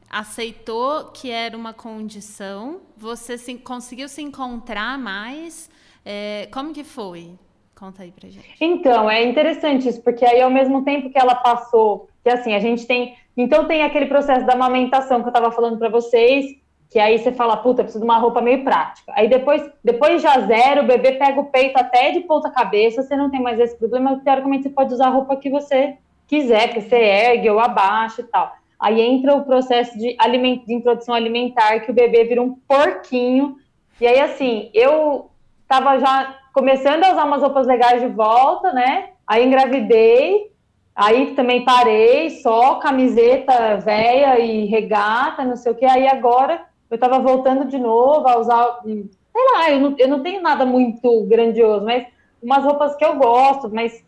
[0.10, 2.82] aceitou que era uma condição?
[2.98, 5.70] Você se, conseguiu se encontrar mais?
[6.04, 7.38] É, como que foi?
[7.76, 8.48] Conta aí pra gente.
[8.60, 12.60] Então, é interessante isso, porque aí ao mesmo tempo que ela passou, que assim, a
[12.60, 16.46] gente tem então tem aquele processo da amamentação que eu estava falando para vocês,
[16.90, 19.12] que aí você fala, puta, preciso de uma roupa meio prática.
[19.16, 23.16] Aí depois, depois já zero, o bebê pega o peito até de ponta cabeça, você
[23.16, 26.82] não tem mais esse problema, teoricamente você pode usar a roupa que você quiser, que
[26.82, 28.54] você ergue ou abaixa e tal.
[28.80, 33.56] Aí entra o processo de, aliment, de introdução alimentar, que o bebê vira um porquinho.
[34.00, 35.32] E aí, assim, eu
[35.62, 39.10] estava já começando a usar umas roupas legais de volta, né?
[39.26, 40.52] Aí engravidei,
[40.96, 45.86] Aí também parei, só camiseta velha e regata, não sei o que.
[45.86, 50.22] Aí agora eu estava voltando de novo a usar, sei lá, eu não, eu não
[50.22, 52.06] tenho nada muito grandioso, mas
[52.42, 54.04] umas roupas que eu gosto, mas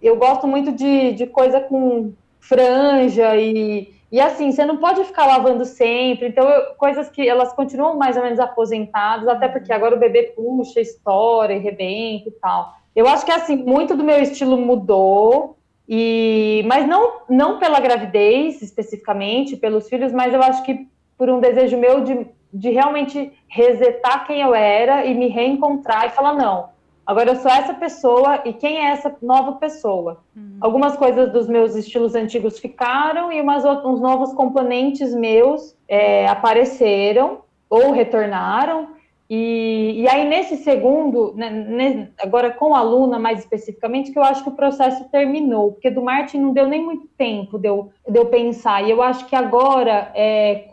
[0.00, 5.26] eu gosto muito de, de coisa com franja e, e assim, você não pode ficar
[5.26, 9.94] lavando sempre, então eu, coisas que elas continuam mais ou menos aposentadas, até porque agora
[9.94, 12.74] o bebê puxa, estoura e rebenta e tal.
[12.96, 15.58] Eu acho que assim, muito do meu estilo mudou,
[15.92, 20.86] e, mas não, não pela gravidez especificamente, pelos filhos, mas eu acho que
[21.18, 26.10] por um desejo meu de, de realmente resetar quem eu era e me reencontrar e
[26.10, 26.68] falar: não,
[27.04, 30.20] agora eu sou essa pessoa e quem é essa nova pessoa?
[30.36, 30.58] Uhum.
[30.60, 37.40] Algumas coisas dos meus estilos antigos ficaram e umas, uns novos componentes meus é, apareceram
[37.68, 38.99] ou retornaram.
[39.32, 44.42] E, e aí, nesse segundo, né, agora com a Luna mais especificamente, que eu acho
[44.42, 48.18] que o processo terminou, porque do Martin não deu nem muito tempo de eu, de
[48.18, 48.82] eu pensar.
[48.82, 50.70] E eu acho que agora é,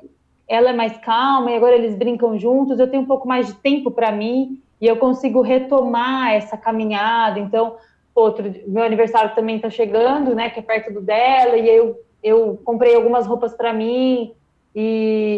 [0.48, 3.54] ela é mais calma e agora eles brincam juntos, eu tenho um pouco mais de
[3.54, 7.40] tempo para mim e eu consigo retomar essa caminhada.
[7.40, 7.76] Então,
[8.16, 12.60] outro, meu aniversário também está chegando, né, que é perto do dela, e eu, eu
[12.66, 14.34] comprei algumas roupas para mim
[14.80, 14.84] e,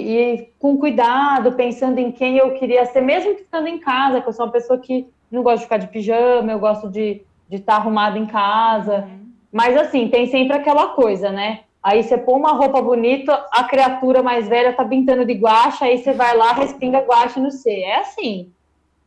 [0.05, 4.27] e, com cuidado, pensando em quem eu queria ser, mesmo que estando em casa, que
[4.27, 7.75] eu sou uma pessoa que não gosta de ficar de pijama, eu gosto de estar
[7.75, 9.07] tá arrumada em casa.
[9.09, 9.29] Uhum.
[9.49, 11.61] Mas assim, tem sempre aquela coisa, né?
[11.81, 15.99] Aí você põe uma roupa bonita, a criatura mais velha tá pintando de guache, aí
[15.99, 17.71] você vai lá, respinga guache no C.
[17.71, 18.51] É assim.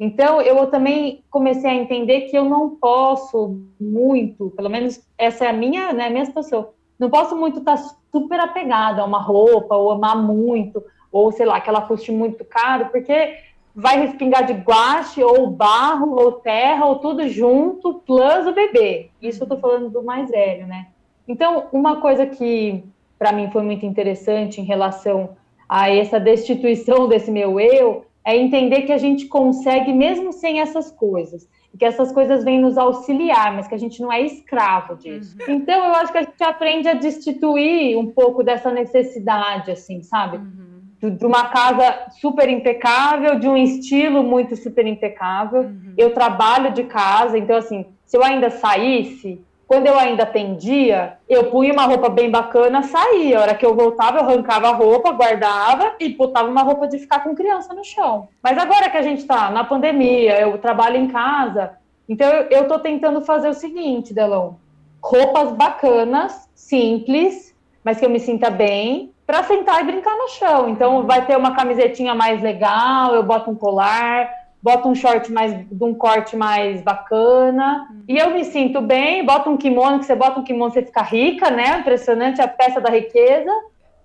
[0.00, 5.50] Então, eu também comecei a entender que eu não posso muito, pelo menos essa é
[5.50, 9.20] a minha, né, a minha situação, não posso muito estar tá super apegada a uma
[9.20, 13.36] roupa, ou amar muito, ou sei lá, que ela custe muito caro, porque
[13.74, 19.10] vai respingar de guache, ou barro, ou terra, ou tudo junto, plus o bebê.
[19.20, 20.88] Isso eu tô falando do mais velho, né?
[21.26, 22.84] Então, uma coisa que
[23.18, 25.36] para mim foi muito interessante em relação
[25.68, 30.90] a essa destituição desse meu eu é entender que a gente consegue mesmo sem essas
[30.90, 35.36] coisas que essas coisas vêm nos auxiliar, mas que a gente não é escravo disso.
[35.40, 35.54] Uhum.
[35.54, 40.36] Então, eu acho que a gente aprende a destituir um pouco dessa necessidade, assim, sabe?
[40.36, 41.16] Uhum.
[41.16, 45.62] De uma casa super impecável, de um estilo muito super impecável.
[45.62, 45.94] Uhum.
[45.96, 49.42] Eu trabalho de casa, então, assim, se eu ainda saísse,
[49.72, 53.38] quando eu ainda atendia, eu punha uma roupa bem bacana, saía.
[53.38, 56.98] A hora que eu voltava, eu arrancava a roupa, guardava e botava uma roupa de
[56.98, 58.28] ficar com criança no chão.
[58.42, 61.70] Mas agora que a gente está na pandemia, eu trabalho em casa,
[62.06, 64.56] então eu estou tentando fazer o seguinte, Delon:
[65.02, 70.68] roupas bacanas, simples, mas que eu me sinta bem, para sentar e brincar no chão.
[70.68, 74.28] Então vai ter uma camisetinha mais legal, eu boto um colar,
[74.62, 77.88] bota um short mais de um corte mais bacana.
[77.90, 78.02] Uhum.
[78.08, 81.02] E eu me sinto bem, bota um kimono, que você bota um kimono, você fica
[81.02, 81.80] rica, né?
[81.80, 83.50] Impressionante a peça da riqueza.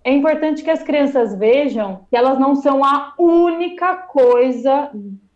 [0.03, 4.89] É importante que as crianças vejam que elas não são a única coisa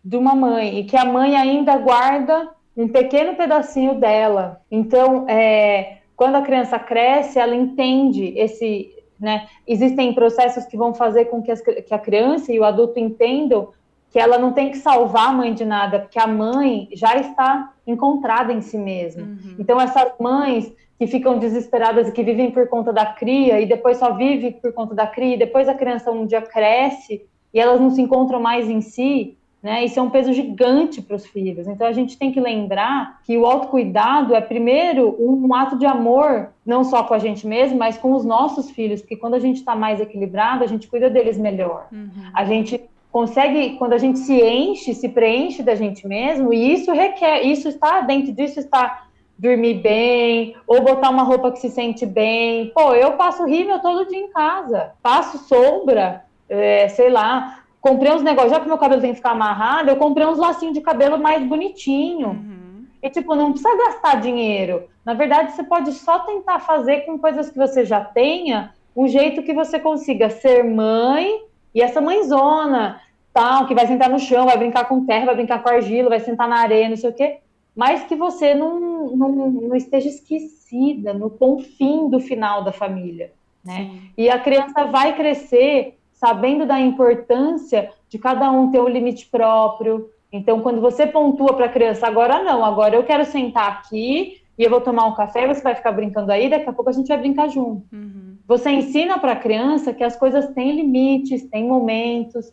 [0.04, 4.62] de uma mãe e que a mãe ainda guarda um pequeno pedacinho dela.
[4.72, 9.46] Então, é, quando a criança cresce, ela entende esse, né?
[9.68, 13.70] Existem processos que vão fazer com que, as, que a criança e o adulto entendam
[14.12, 17.72] que ela não tem que salvar a mãe de nada, porque a mãe já está
[17.88, 19.24] encontrada em si mesma.
[19.24, 19.56] Uhum.
[19.58, 23.98] Então, essas mães que ficam desesperadas e que vivem por conta da cria, e depois
[23.98, 27.82] só vive por conta da cria, e depois a criança um dia cresce e elas
[27.82, 29.86] não se encontram mais em si, né?
[29.86, 31.68] Isso é um peso gigante para os filhos.
[31.68, 36.50] Então a gente tem que lembrar que o autocuidado é primeiro um ato de amor,
[36.66, 39.58] não só com a gente mesmo, mas com os nossos filhos, porque quando a gente
[39.58, 41.88] está mais equilibrado, a gente cuida deles melhor.
[41.92, 42.10] Uhum.
[42.34, 42.82] A gente
[43.12, 47.68] consegue, quando a gente se enche, se preenche da gente mesmo, e isso requer, isso
[47.68, 49.08] está dentro disso está
[49.38, 52.72] dormir bem, ou botar uma roupa que se sente bem.
[52.76, 58.22] Pô, eu passo rímel todo dia em casa, passo sombra, é, sei lá, comprei uns
[58.22, 61.18] negócios, já que meu cabelo tem que ficar amarrado, eu comprei uns lacinhos de cabelo
[61.18, 62.30] mais bonitinho.
[62.30, 62.86] Uhum.
[63.02, 64.84] E, tipo, não precisa gastar dinheiro.
[65.04, 69.42] Na verdade, você pode só tentar fazer com coisas que você já tenha, um jeito
[69.42, 71.42] que você consiga ser mãe
[71.74, 73.02] e essa mãezona,
[73.34, 76.20] tal, que vai sentar no chão, vai brincar com terra, vai brincar com argila, vai
[76.20, 77.38] sentar na areia, não sei o quê,
[77.76, 78.80] mas que você não,
[79.16, 83.32] não, não esteja esquecida no confim do final da família.
[83.64, 83.92] Né?
[84.18, 90.10] E a criança vai crescer sabendo da importância de cada um ter um limite próprio.
[90.32, 94.64] Então, quando você pontua para a criança, agora não, agora eu quero sentar aqui e
[94.64, 97.08] eu vou tomar um café, você vai ficar brincando aí, daqui a pouco a gente
[97.08, 97.84] vai brincar junto.
[97.92, 98.31] Uhum.
[98.52, 102.52] Você ensina para a criança que as coisas têm limites, têm momentos,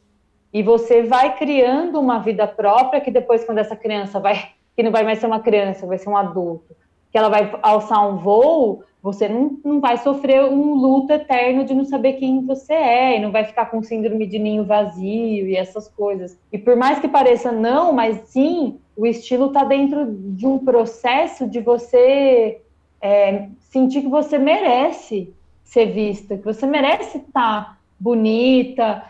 [0.54, 4.92] e você vai criando uma vida própria que depois, quando essa criança vai, que não
[4.92, 6.76] vai mais ser uma criança, vai ser um adulto,
[7.10, 11.74] que ela vai alçar um voo, você não, não vai sofrer um luto eterno de
[11.74, 15.56] não saber quem você é, e não vai ficar com síndrome de ninho vazio e
[15.56, 16.38] essas coisas.
[16.52, 21.44] E por mais que pareça não, mas sim, o estilo está dentro de um processo
[21.44, 22.60] de você
[23.02, 25.36] é, sentir que você merece
[25.68, 29.04] ser vista, que você merece estar bonita,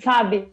[0.00, 0.48] sabe,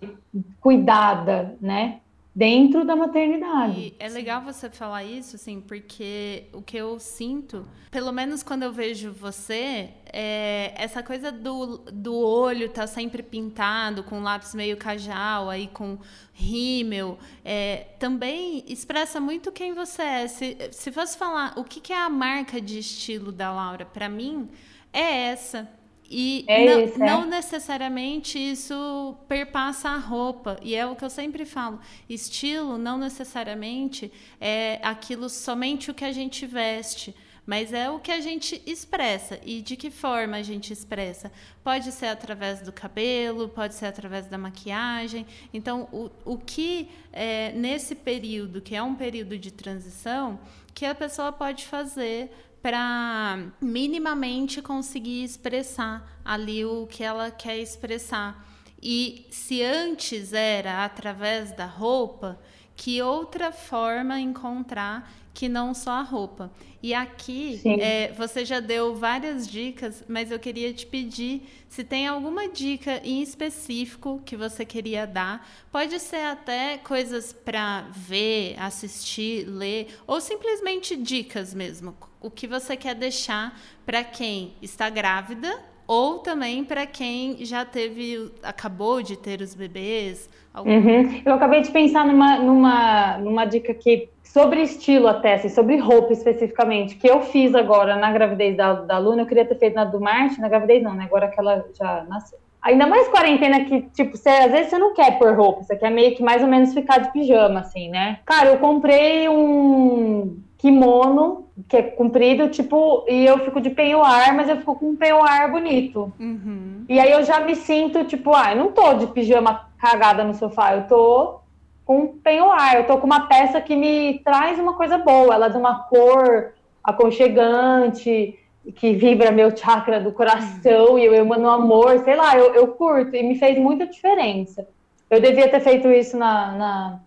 [0.60, 2.00] cuidada, né?
[2.36, 3.80] dentro da maternidade.
[3.80, 8.64] E é legal você falar isso, assim, porque o que eu sinto, pelo menos quando
[8.64, 14.78] eu vejo você, é essa coisa do, do olho tá sempre pintado, com lápis meio
[14.78, 16.00] cajal, aí com
[16.34, 20.28] rímel, é, também expressa muito quem você é.
[20.28, 24.10] Se, se fosse falar o que, que é a marca de estilo da Laura, para
[24.10, 24.50] mim,
[24.94, 25.68] é essa
[26.16, 27.06] e é não, isso, é.
[27.08, 30.60] não, necessariamente isso perpassa a roupa.
[30.62, 36.06] E é o que eu sempre falo: estilo não necessariamente é aquilo somente o que
[36.06, 37.16] a gente veste.
[37.46, 39.38] Mas é o que a gente expressa.
[39.44, 41.30] E de que forma a gente expressa?
[41.62, 45.26] Pode ser através do cabelo, pode ser através da maquiagem.
[45.54, 50.40] Então, o, o que é, nesse período, que é um período de transição,
[50.74, 52.32] que a pessoa pode fazer
[52.64, 58.48] para minimamente conseguir expressar ali o que ela quer expressar.
[58.82, 62.40] E se antes era através da roupa,
[62.74, 66.52] que outra forma encontrar que não só a roupa.
[66.82, 72.08] E aqui é, você já deu várias dicas, mas eu queria te pedir se tem
[72.08, 75.50] alguma dica em específico que você queria dar.
[75.72, 81.96] Pode ser até coisas para ver, assistir, ler, ou simplesmente dicas mesmo.
[82.24, 85.54] O que você quer deixar para quem está grávida
[85.86, 90.30] ou também para quem já teve, acabou de ter os bebês.
[90.54, 90.72] Algum...
[90.72, 91.22] Uhum.
[91.26, 96.14] Eu acabei de pensar numa, numa, numa dica que sobre estilo até, assim, sobre roupa
[96.14, 99.84] especificamente, que eu fiz agora na gravidez da, da Luna, eu queria ter feito na
[99.84, 101.04] do Marte, na gravidez não, né?
[101.04, 102.40] Agora que ela já nasceu.
[102.62, 105.92] Ainda mais quarentena que, tipo, você, às vezes você não quer pôr roupa, você quer
[105.92, 108.20] meio que mais ou menos ficar de pijama, assim, né?
[108.26, 114.48] Cara, eu comprei um kimono, que é comprido, tipo, e eu fico de penhoar, mas
[114.48, 116.14] eu fico com um penhoar bonito.
[116.18, 116.86] Uhum.
[116.88, 120.34] E aí eu já me sinto, tipo, ah, eu não tô de pijama cagada no
[120.34, 121.42] sofá, eu tô
[121.84, 125.48] com um penhoar, eu tô com uma peça que me traz uma coisa boa, ela
[125.48, 128.40] é de uma cor aconchegante,
[128.74, 133.14] que vibra meu chakra do coração, e eu emano amor, sei lá, eu, eu curto,
[133.14, 134.66] e me fez muita diferença.
[135.10, 137.00] Eu devia ter feito isso na, na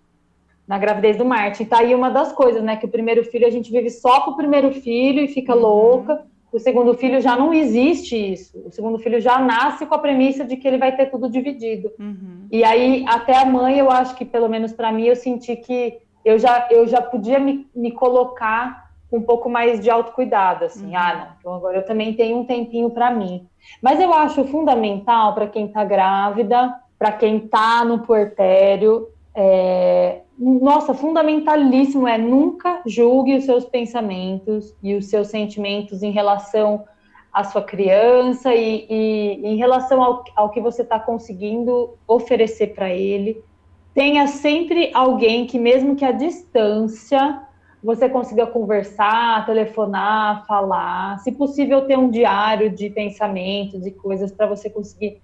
[0.67, 1.65] na gravidez do Martin.
[1.65, 2.77] Tá aí uma das coisas, né?
[2.77, 5.63] Que o primeiro filho a gente vive só com o primeiro filho e fica uhum.
[5.63, 6.25] louca.
[6.53, 8.59] o segundo filho já não existe isso.
[8.67, 11.93] O segundo filho já nasce com a premissa de que ele vai ter tudo dividido.
[11.99, 12.47] Uhum.
[12.51, 15.99] E aí, até a mãe, eu acho que, pelo menos para mim, eu senti que
[16.25, 20.97] eu já, eu já podia me, me colocar um pouco mais de autocuidado, assim, uhum.
[20.97, 23.47] ah, não, então agora eu também tenho um tempinho para mim.
[23.81, 30.93] Mas eu acho fundamental para quem está grávida, para quem está no puerpério, é, nossa,
[30.93, 36.85] fundamentalíssimo é nunca julgue os seus pensamentos e os seus sentimentos em relação
[37.33, 42.93] à sua criança e, e em relação ao, ao que você está conseguindo oferecer para
[42.93, 43.43] ele.
[43.95, 47.43] Tenha sempre alguém que, mesmo que à distância,
[47.83, 51.19] você consiga conversar, telefonar, falar.
[51.21, 55.19] Se possível, ter um diário de pensamentos e coisas para você conseguir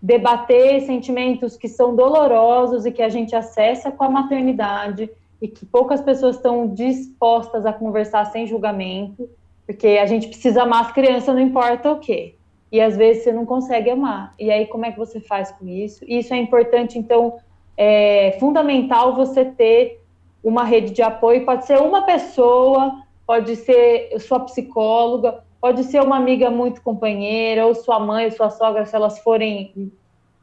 [0.00, 5.66] debater sentimentos que são dolorosos e que a gente acessa com a maternidade e que
[5.66, 9.28] poucas pessoas estão dispostas a conversar sem julgamento,
[9.66, 12.34] porque a gente precisa amar as crianças, não importa o quê.
[12.70, 14.34] E às vezes você não consegue amar.
[14.38, 16.04] E aí, como é que você faz com isso?
[16.06, 17.38] Isso é importante, então,
[17.76, 20.02] é fundamental você ter
[20.42, 21.44] uma rede de apoio.
[21.44, 27.74] Pode ser uma pessoa, pode ser sua psicóloga, Pode ser uma amiga muito companheira, ou
[27.74, 29.92] sua mãe, ou sua sogra, se elas forem,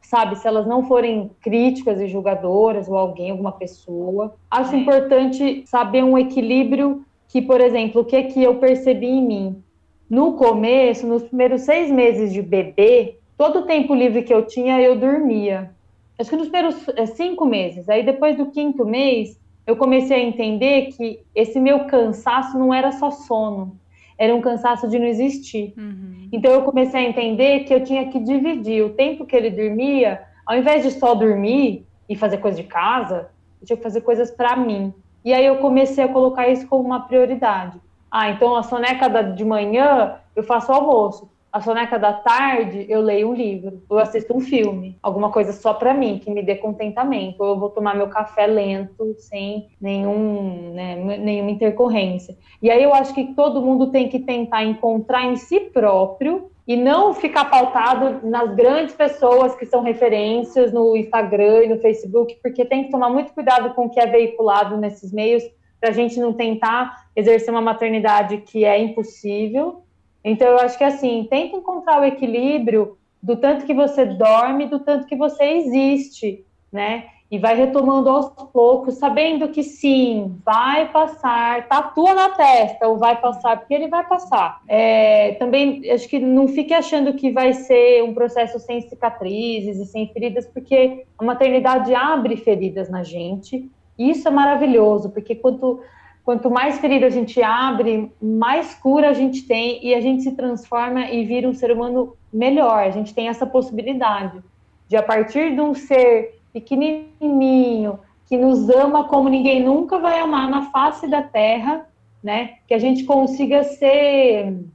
[0.02, 4.36] sabe, se elas não forem críticas e julgadoras, ou alguém, alguma pessoa.
[4.52, 4.80] Acho é.
[4.80, 9.64] importante saber um equilíbrio que, por exemplo, o que, que eu percebi em mim.
[10.10, 14.82] No começo, nos primeiros seis meses de bebê, todo o tempo livre que eu tinha,
[14.82, 15.72] eu dormia.
[16.20, 17.88] Acho que nos primeiros é, cinco meses.
[17.88, 22.92] Aí, depois do quinto mês, eu comecei a entender que esse meu cansaço não era
[22.92, 23.80] só sono
[24.18, 25.74] era um cansaço de não existir.
[25.78, 26.30] Uhum.
[26.32, 30.22] Então eu comecei a entender que eu tinha que dividir o tempo que ele dormia,
[30.46, 33.30] ao invés de só dormir e fazer coisa de casa,
[33.62, 34.94] eu tinha que fazer coisas para mim.
[35.24, 37.80] E aí eu comecei a colocar isso como uma prioridade.
[38.12, 43.00] Ah, então a soneca de manhã eu faço o almoço a soneca da tarde, eu
[43.00, 46.56] leio um livro, eu assisto um filme, alguma coisa só para mim, que me dê
[46.56, 52.36] contentamento, eu vou tomar meu café lento, sem nenhum, né, nenhuma intercorrência.
[52.62, 56.76] E aí eu acho que todo mundo tem que tentar encontrar em si próprio e
[56.76, 62.66] não ficar pautado nas grandes pessoas que são referências no Instagram e no Facebook, porque
[62.66, 65.42] tem que tomar muito cuidado com o que é veiculado nesses meios
[65.80, 69.85] para a gente não tentar exercer uma maternidade que é impossível
[70.26, 74.80] então, eu acho que assim, tenta encontrar o equilíbrio do tanto que você dorme, do
[74.80, 77.06] tanto que você existe, né?
[77.30, 83.20] E vai retomando aos poucos, sabendo que sim, vai passar, tatua na testa, ou vai
[83.22, 84.62] passar, porque ele vai passar.
[84.68, 89.86] É, também, acho que não fique achando que vai ser um processo sem cicatrizes e
[89.86, 95.82] sem feridas, porque a maternidade abre feridas na gente, e isso é maravilhoso, porque quanto
[96.26, 100.32] Quanto mais ferida a gente abre, mais cura a gente tem e a gente se
[100.32, 102.80] transforma e vira um ser humano melhor.
[102.80, 104.42] A gente tem essa possibilidade
[104.88, 110.50] de, a partir de um ser pequenininho, que nos ama como ninguém nunca vai amar
[110.50, 111.88] na face da terra,
[112.24, 112.56] né?
[112.68, 114.66] Que a gente consiga ser,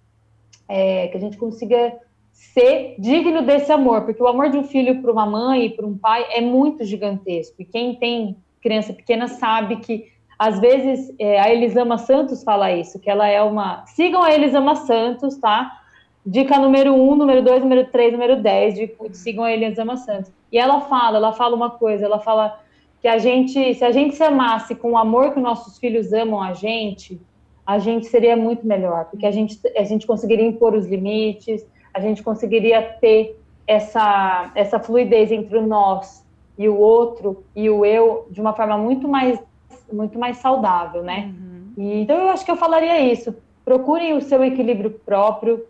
[0.69, 1.99] é, que a gente consiga
[2.33, 5.85] ser digno desse amor, porque o amor de um filho para uma mãe e para
[5.85, 7.57] um pai é muito gigantesco.
[7.61, 12.99] E quem tem criança pequena sabe que às vezes, é, a Elisama Santos fala isso,
[12.99, 13.85] que ela é uma.
[13.85, 15.71] Sigam a Elisama Santos, tá?
[16.25, 20.33] Dica número 1, um, número 2, número 3, número 10, de, sigam a Elisama Santos.
[20.51, 22.59] E ela fala, ela fala uma coisa, ela fala
[23.03, 26.41] que a gente, se a gente se amasse com o amor que nossos filhos amam
[26.41, 27.21] a gente,
[27.67, 32.01] a gente seria muito melhor, porque a gente, a gente conseguiria impor os limites, a
[32.01, 36.25] gente conseguiria ter essa, essa fluidez entre o nós
[36.57, 39.39] e o outro e o eu de uma forma muito mais
[39.93, 41.33] muito mais saudável, né?
[41.33, 41.73] Uhum.
[41.77, 43.35] E, então eu acho que eu falaria isso.
[43.65, 45.65] Procurem o seu equilíbrio próprio,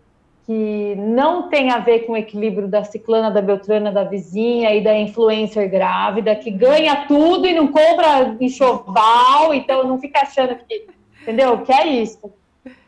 [0.47, 4.83] que não tem a ver com o equilíbrio da ciclana, da beltrana, da vizinha e
[4.83, 10.87] da influencer grávida, que ganha tudo e não compra enxoval, então não fica achando que,
[11.23, 11.59] entendeu?
[11.59, 12.33] Que é isso.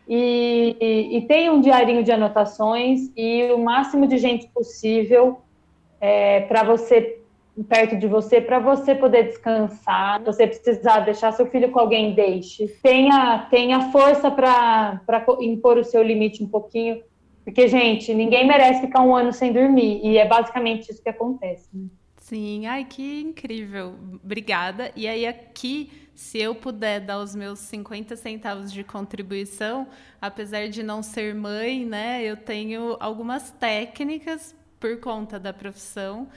[0.09, 5.41] E, e, e tem um diarinho de anotações e o máximo de gente possível
[6.01, 7.22] é, para você
[7.68, 10.18] perto de você para você poder descansar.
[10.18, 12.68] Se você precisar deixar seu filho com alguém, deixe.
[12.82, 15.00] Tenha, tenha força para
[15.40, 17.03] impor o seu limite um pouquinho.
[17.44, 20.00] Porque, gente, ninguém merece ficar um ano sem dormir.
[20.03, 21.68] E é basicamente isso que acontece.
[21.74, 21.86] Né?
[22.16, 23.94] Sim, ai, que incrível.
[24.22, 24.92] Obrigada.
[24.94, 29.88] E aí, aqui, se eu puder dar os meus 50 centavos de contribuição,
[30.20, 36.28] apesar de não ser mãe, né, eu tenho algumas técnicas por conta da profissão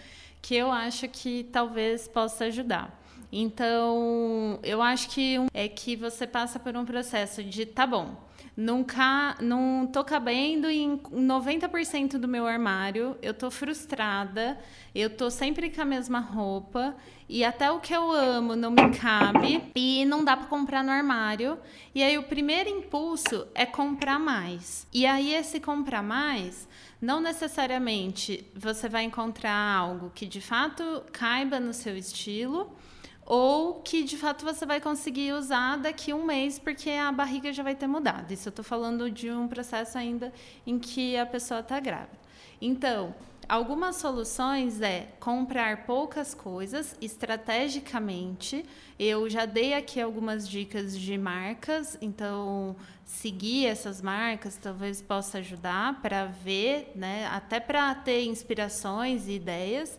[0.46, 3.04] que eu acho que talvez possa ajudar.
[3.32, 8.16] Então, eu acho que é que você passa por um processo de, tá bom,
[8.56, 9.36] não, ca...
[9.42, 14.56] não tô cabendo em 90% do meu armário, eu tô frustrada,
[14.94, 16.96] eu tô sempre com a mesma roupa
[17.28, 20.92] e até o que eu amo não me cabe e não dá para comprar no
[20.92, 21.58] armário.
[21.96, 24.86] E aí o primeiro impulso é comprar mais.
[24.94, 26.68] E aí esse comprar mais,
[27.06, 32.76] não necessariamente você vai encontrar algo que de fato caiba no seu estilo
[33.24, 37.62] ou que de fato você vai conseguir usar daqui um mês, porque a barriga já
[37.62, 38.32] vai ter mudado.
[38.32, 40.34] Isso eu estou falando de um processo ainda
[40.66, 42.18] em que a pessoa está grávida.
[42.60, 43.14] Então,
[43.48, 48.66] algumas soluções é comprar poucas coisas estrategicamente.
[48.98, 56.02] Eu já dei aqui algumas dicas de marcas, então seguir essas marcas talvez possa ajudar
[56.02, 59.98] para ver, né, até para ter inspirações e ideias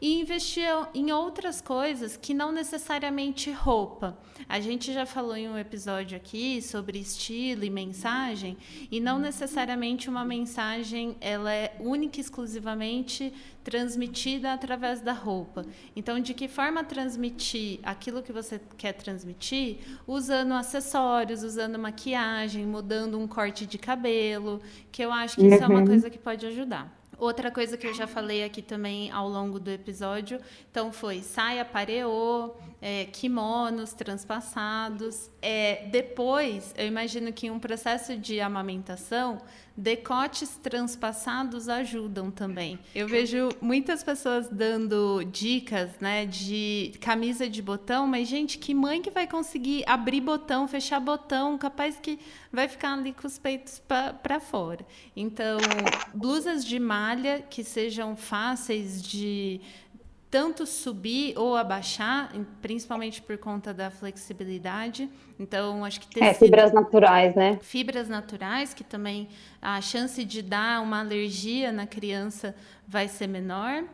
[0.00, 4.18] e investir em outras coisas que não necessariamente roupa.
[4.48, 8.56] A gente já falou em um episódio aqui sobre estilo e mensagem,
[8.90, 13.32] e não necessariamente uma mensagem ela é única e exclusivamente
[13.64, 15.64] transmitida através da roupa.
[15.96, 19.78] Então, de que forma transmitir aquilo que você quer transmitir?
[20.06, 24.60] Usando acessórios, usando maquiagem, mudando um corte de cabelo,
[24.92, 25.86] que eu acho que isso é uma uhum.
[25.86, 26.96] coisa que pode ajudar.
[27.18, 30.38] Outra coisa que eu já falei aqui também ao longo do episódio,
[30.70, 32.54] então foi saia pareô,
[32.86, 35.28] é, kimonos transpassados.
[35.42, 39.38] É, depois, eu imagino que em um processo de amamentação,
[39.76, 42.78] decotes transpassados ajudam também.
[42.94, 49.02] Eu vejo muitas pessoas dando dicas, né, de camisa de botão, mas gente, que mãe
[49.02, 52.20] que vai conseguir abrir botão, fechar botão, capaz que
[52.52, 53.82] vai ficar ali com os peitos
[54.22, 54.86] para fora.
[55.16, 55.58] Então,
[56.14, 59.60] blusas de malha que sejam fáceis de
[60.30, 65.08] tanto subir ou abaixar, principalmente por conta da flexibilidade.
[65.38, 67.58] Então, acho que tecido, é fibras naturais, né?
[67.62, 69.28] Fibras naturais, que também
[69.62, 72.54] a chance de dar uma alergia na criança
[72.86, 73.84] vai ser menor.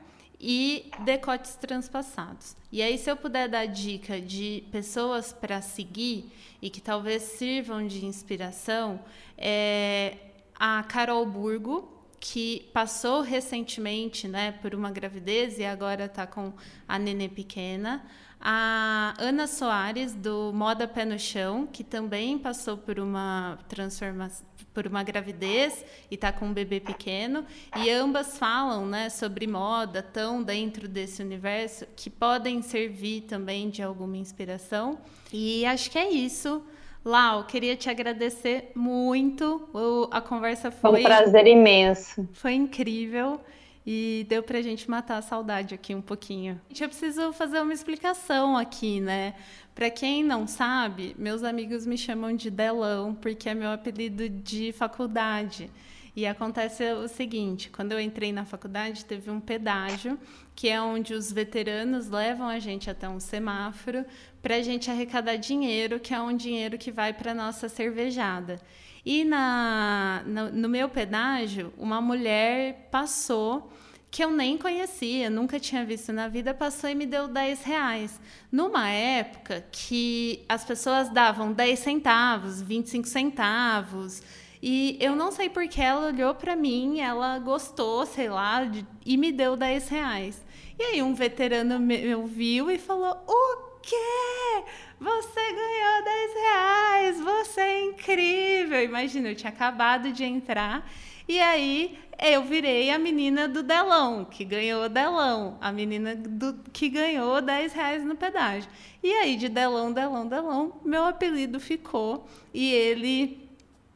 [0.45, 2.57] E decotes transpassados.
[2.73, 7.87] E aí, se eu puder dar dica de pessoas para seguir e que talvez sirvam
[7.87, 8.99] de inspiração,
[9.39, 10.17] é
[10.59, 11.92] a Carol Burgo,
[12.23, 16.53] que passou recentemente né, por uma gravidez e agora está com
[16.87, 18.01] a nenê pequena.
[18.41, 24.87] A Ana Soares, do Moda Pé no Chão, que também passou por uma transformação, por
[24.87, 27.45] uma gravidez e está com um bebê pequeno.
[27.77, 33.83] E ambas falam né, sobre moda, tão dentro desse universo, que podem servir também de
[33.83, 35.01] alguma inspiração.
[35.33, 36.63] E acho que é isso.
[37.05, 39.69] Lau, queria te agradecer muito.
[39.75, 40.91] O, a conversa foi.
[40.91, 42.29] Foi um prazer imenso.
[42.33, 43.41] Foi incrível.
[43.85, 46.61] E deu pra gente matar a saudade aqui um pouquinho.
[46.71, 49.35] Eu preciso fazer uma explicação aqui, né?
[49.75, 54.71] Para quem não sabe, meus amigos me chamam de Delão, porque é meu apelido de
[54.71, 55.69] faculdade.
[56.15, 60.19] E acontece o seguinte: quando eu entrei na faculdade, teve um pedágio,
[60.55, 64.05] que é onde os veteranos levam a gente até um semáforo
[64.43, 68.61] para a gente arrecadar dinheiro, que é um dinheiro que vai para a nossa cervejada.
[69.05, 73.73] E na, no, no meu pedágio, uma mulher passou
[74.11, 78.21] que eu nem conhecia, nunca tinha visto na vida, passou e me deu 10 reais.
[78.53, 84.23] Numa época que as pessoas davam 10 centavos, 25 centavos,
[84.63, 89.17] e eu não sei porque ela olhou para mim, ela gostou, sei lá, de, e
[89.17, 90.41] me deu 10 reais.
[90.79, 94.65] E aí um veterano me viu e falou: O quê?
[95.01, 98.85] Você ganhou 10 reais, você é incrível.
[98.85, 100.89] Imagina, eu tinha acabado de entrar.
[101.27, 106.89] E aí eu virei a menina do Delão, que ganhou Delão, a menina do, que
[106.89, 108.71] ganhou 10 reais no pedágio.
[109.03, 112.29] E aí, de Delão, Delão, Delão, meu apelido ficou.
[112.55, 113.42] E ele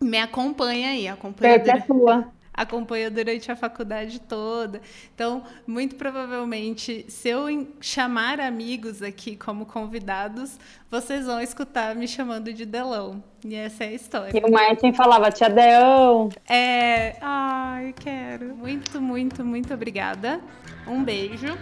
[0.00, 1.54] me acompanha aí, acompanha.
[1.54, 4.80] É, é sua acompanhou durante a faculdade toda.
[5.14, 10.58] Então, muito provavelmente, se eu chamar amigos aqui como convidados,
[10.90, 13.22] vocês vão escutar me chamando de Delão.
[13.44, 14.32] E essa é a história.
[14.34, 16.30] E o Martin falava, tia Deão.
[16.48, 18.56] É, ai, quero.
[18.56, 20.40] Muito, muito, muito obrigada.
[20.86, 21.56] Um beijo.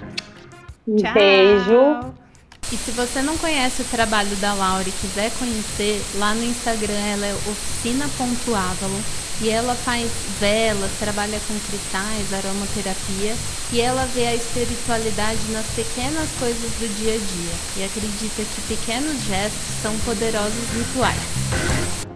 [0.86, 1.12] Um Tchau.
[1.12, 2.23] beijo.
[2.74, 6.98] E se você não conhece o trabalho da Laura e quiser conhecer, lá no Instagram
[6.98, 9.00] ela é oficina.avalon
[9.40, 10.10] e ela faz
[10.40, 13.36] velas, trabalha com cristais, aromaterapia
[13.72, 18.74] e ela vê a espiritualidade nas pequenas coisas do dia a dia e acredita que
[18.74, 22.13] pequenos gestos são poderosos rituais.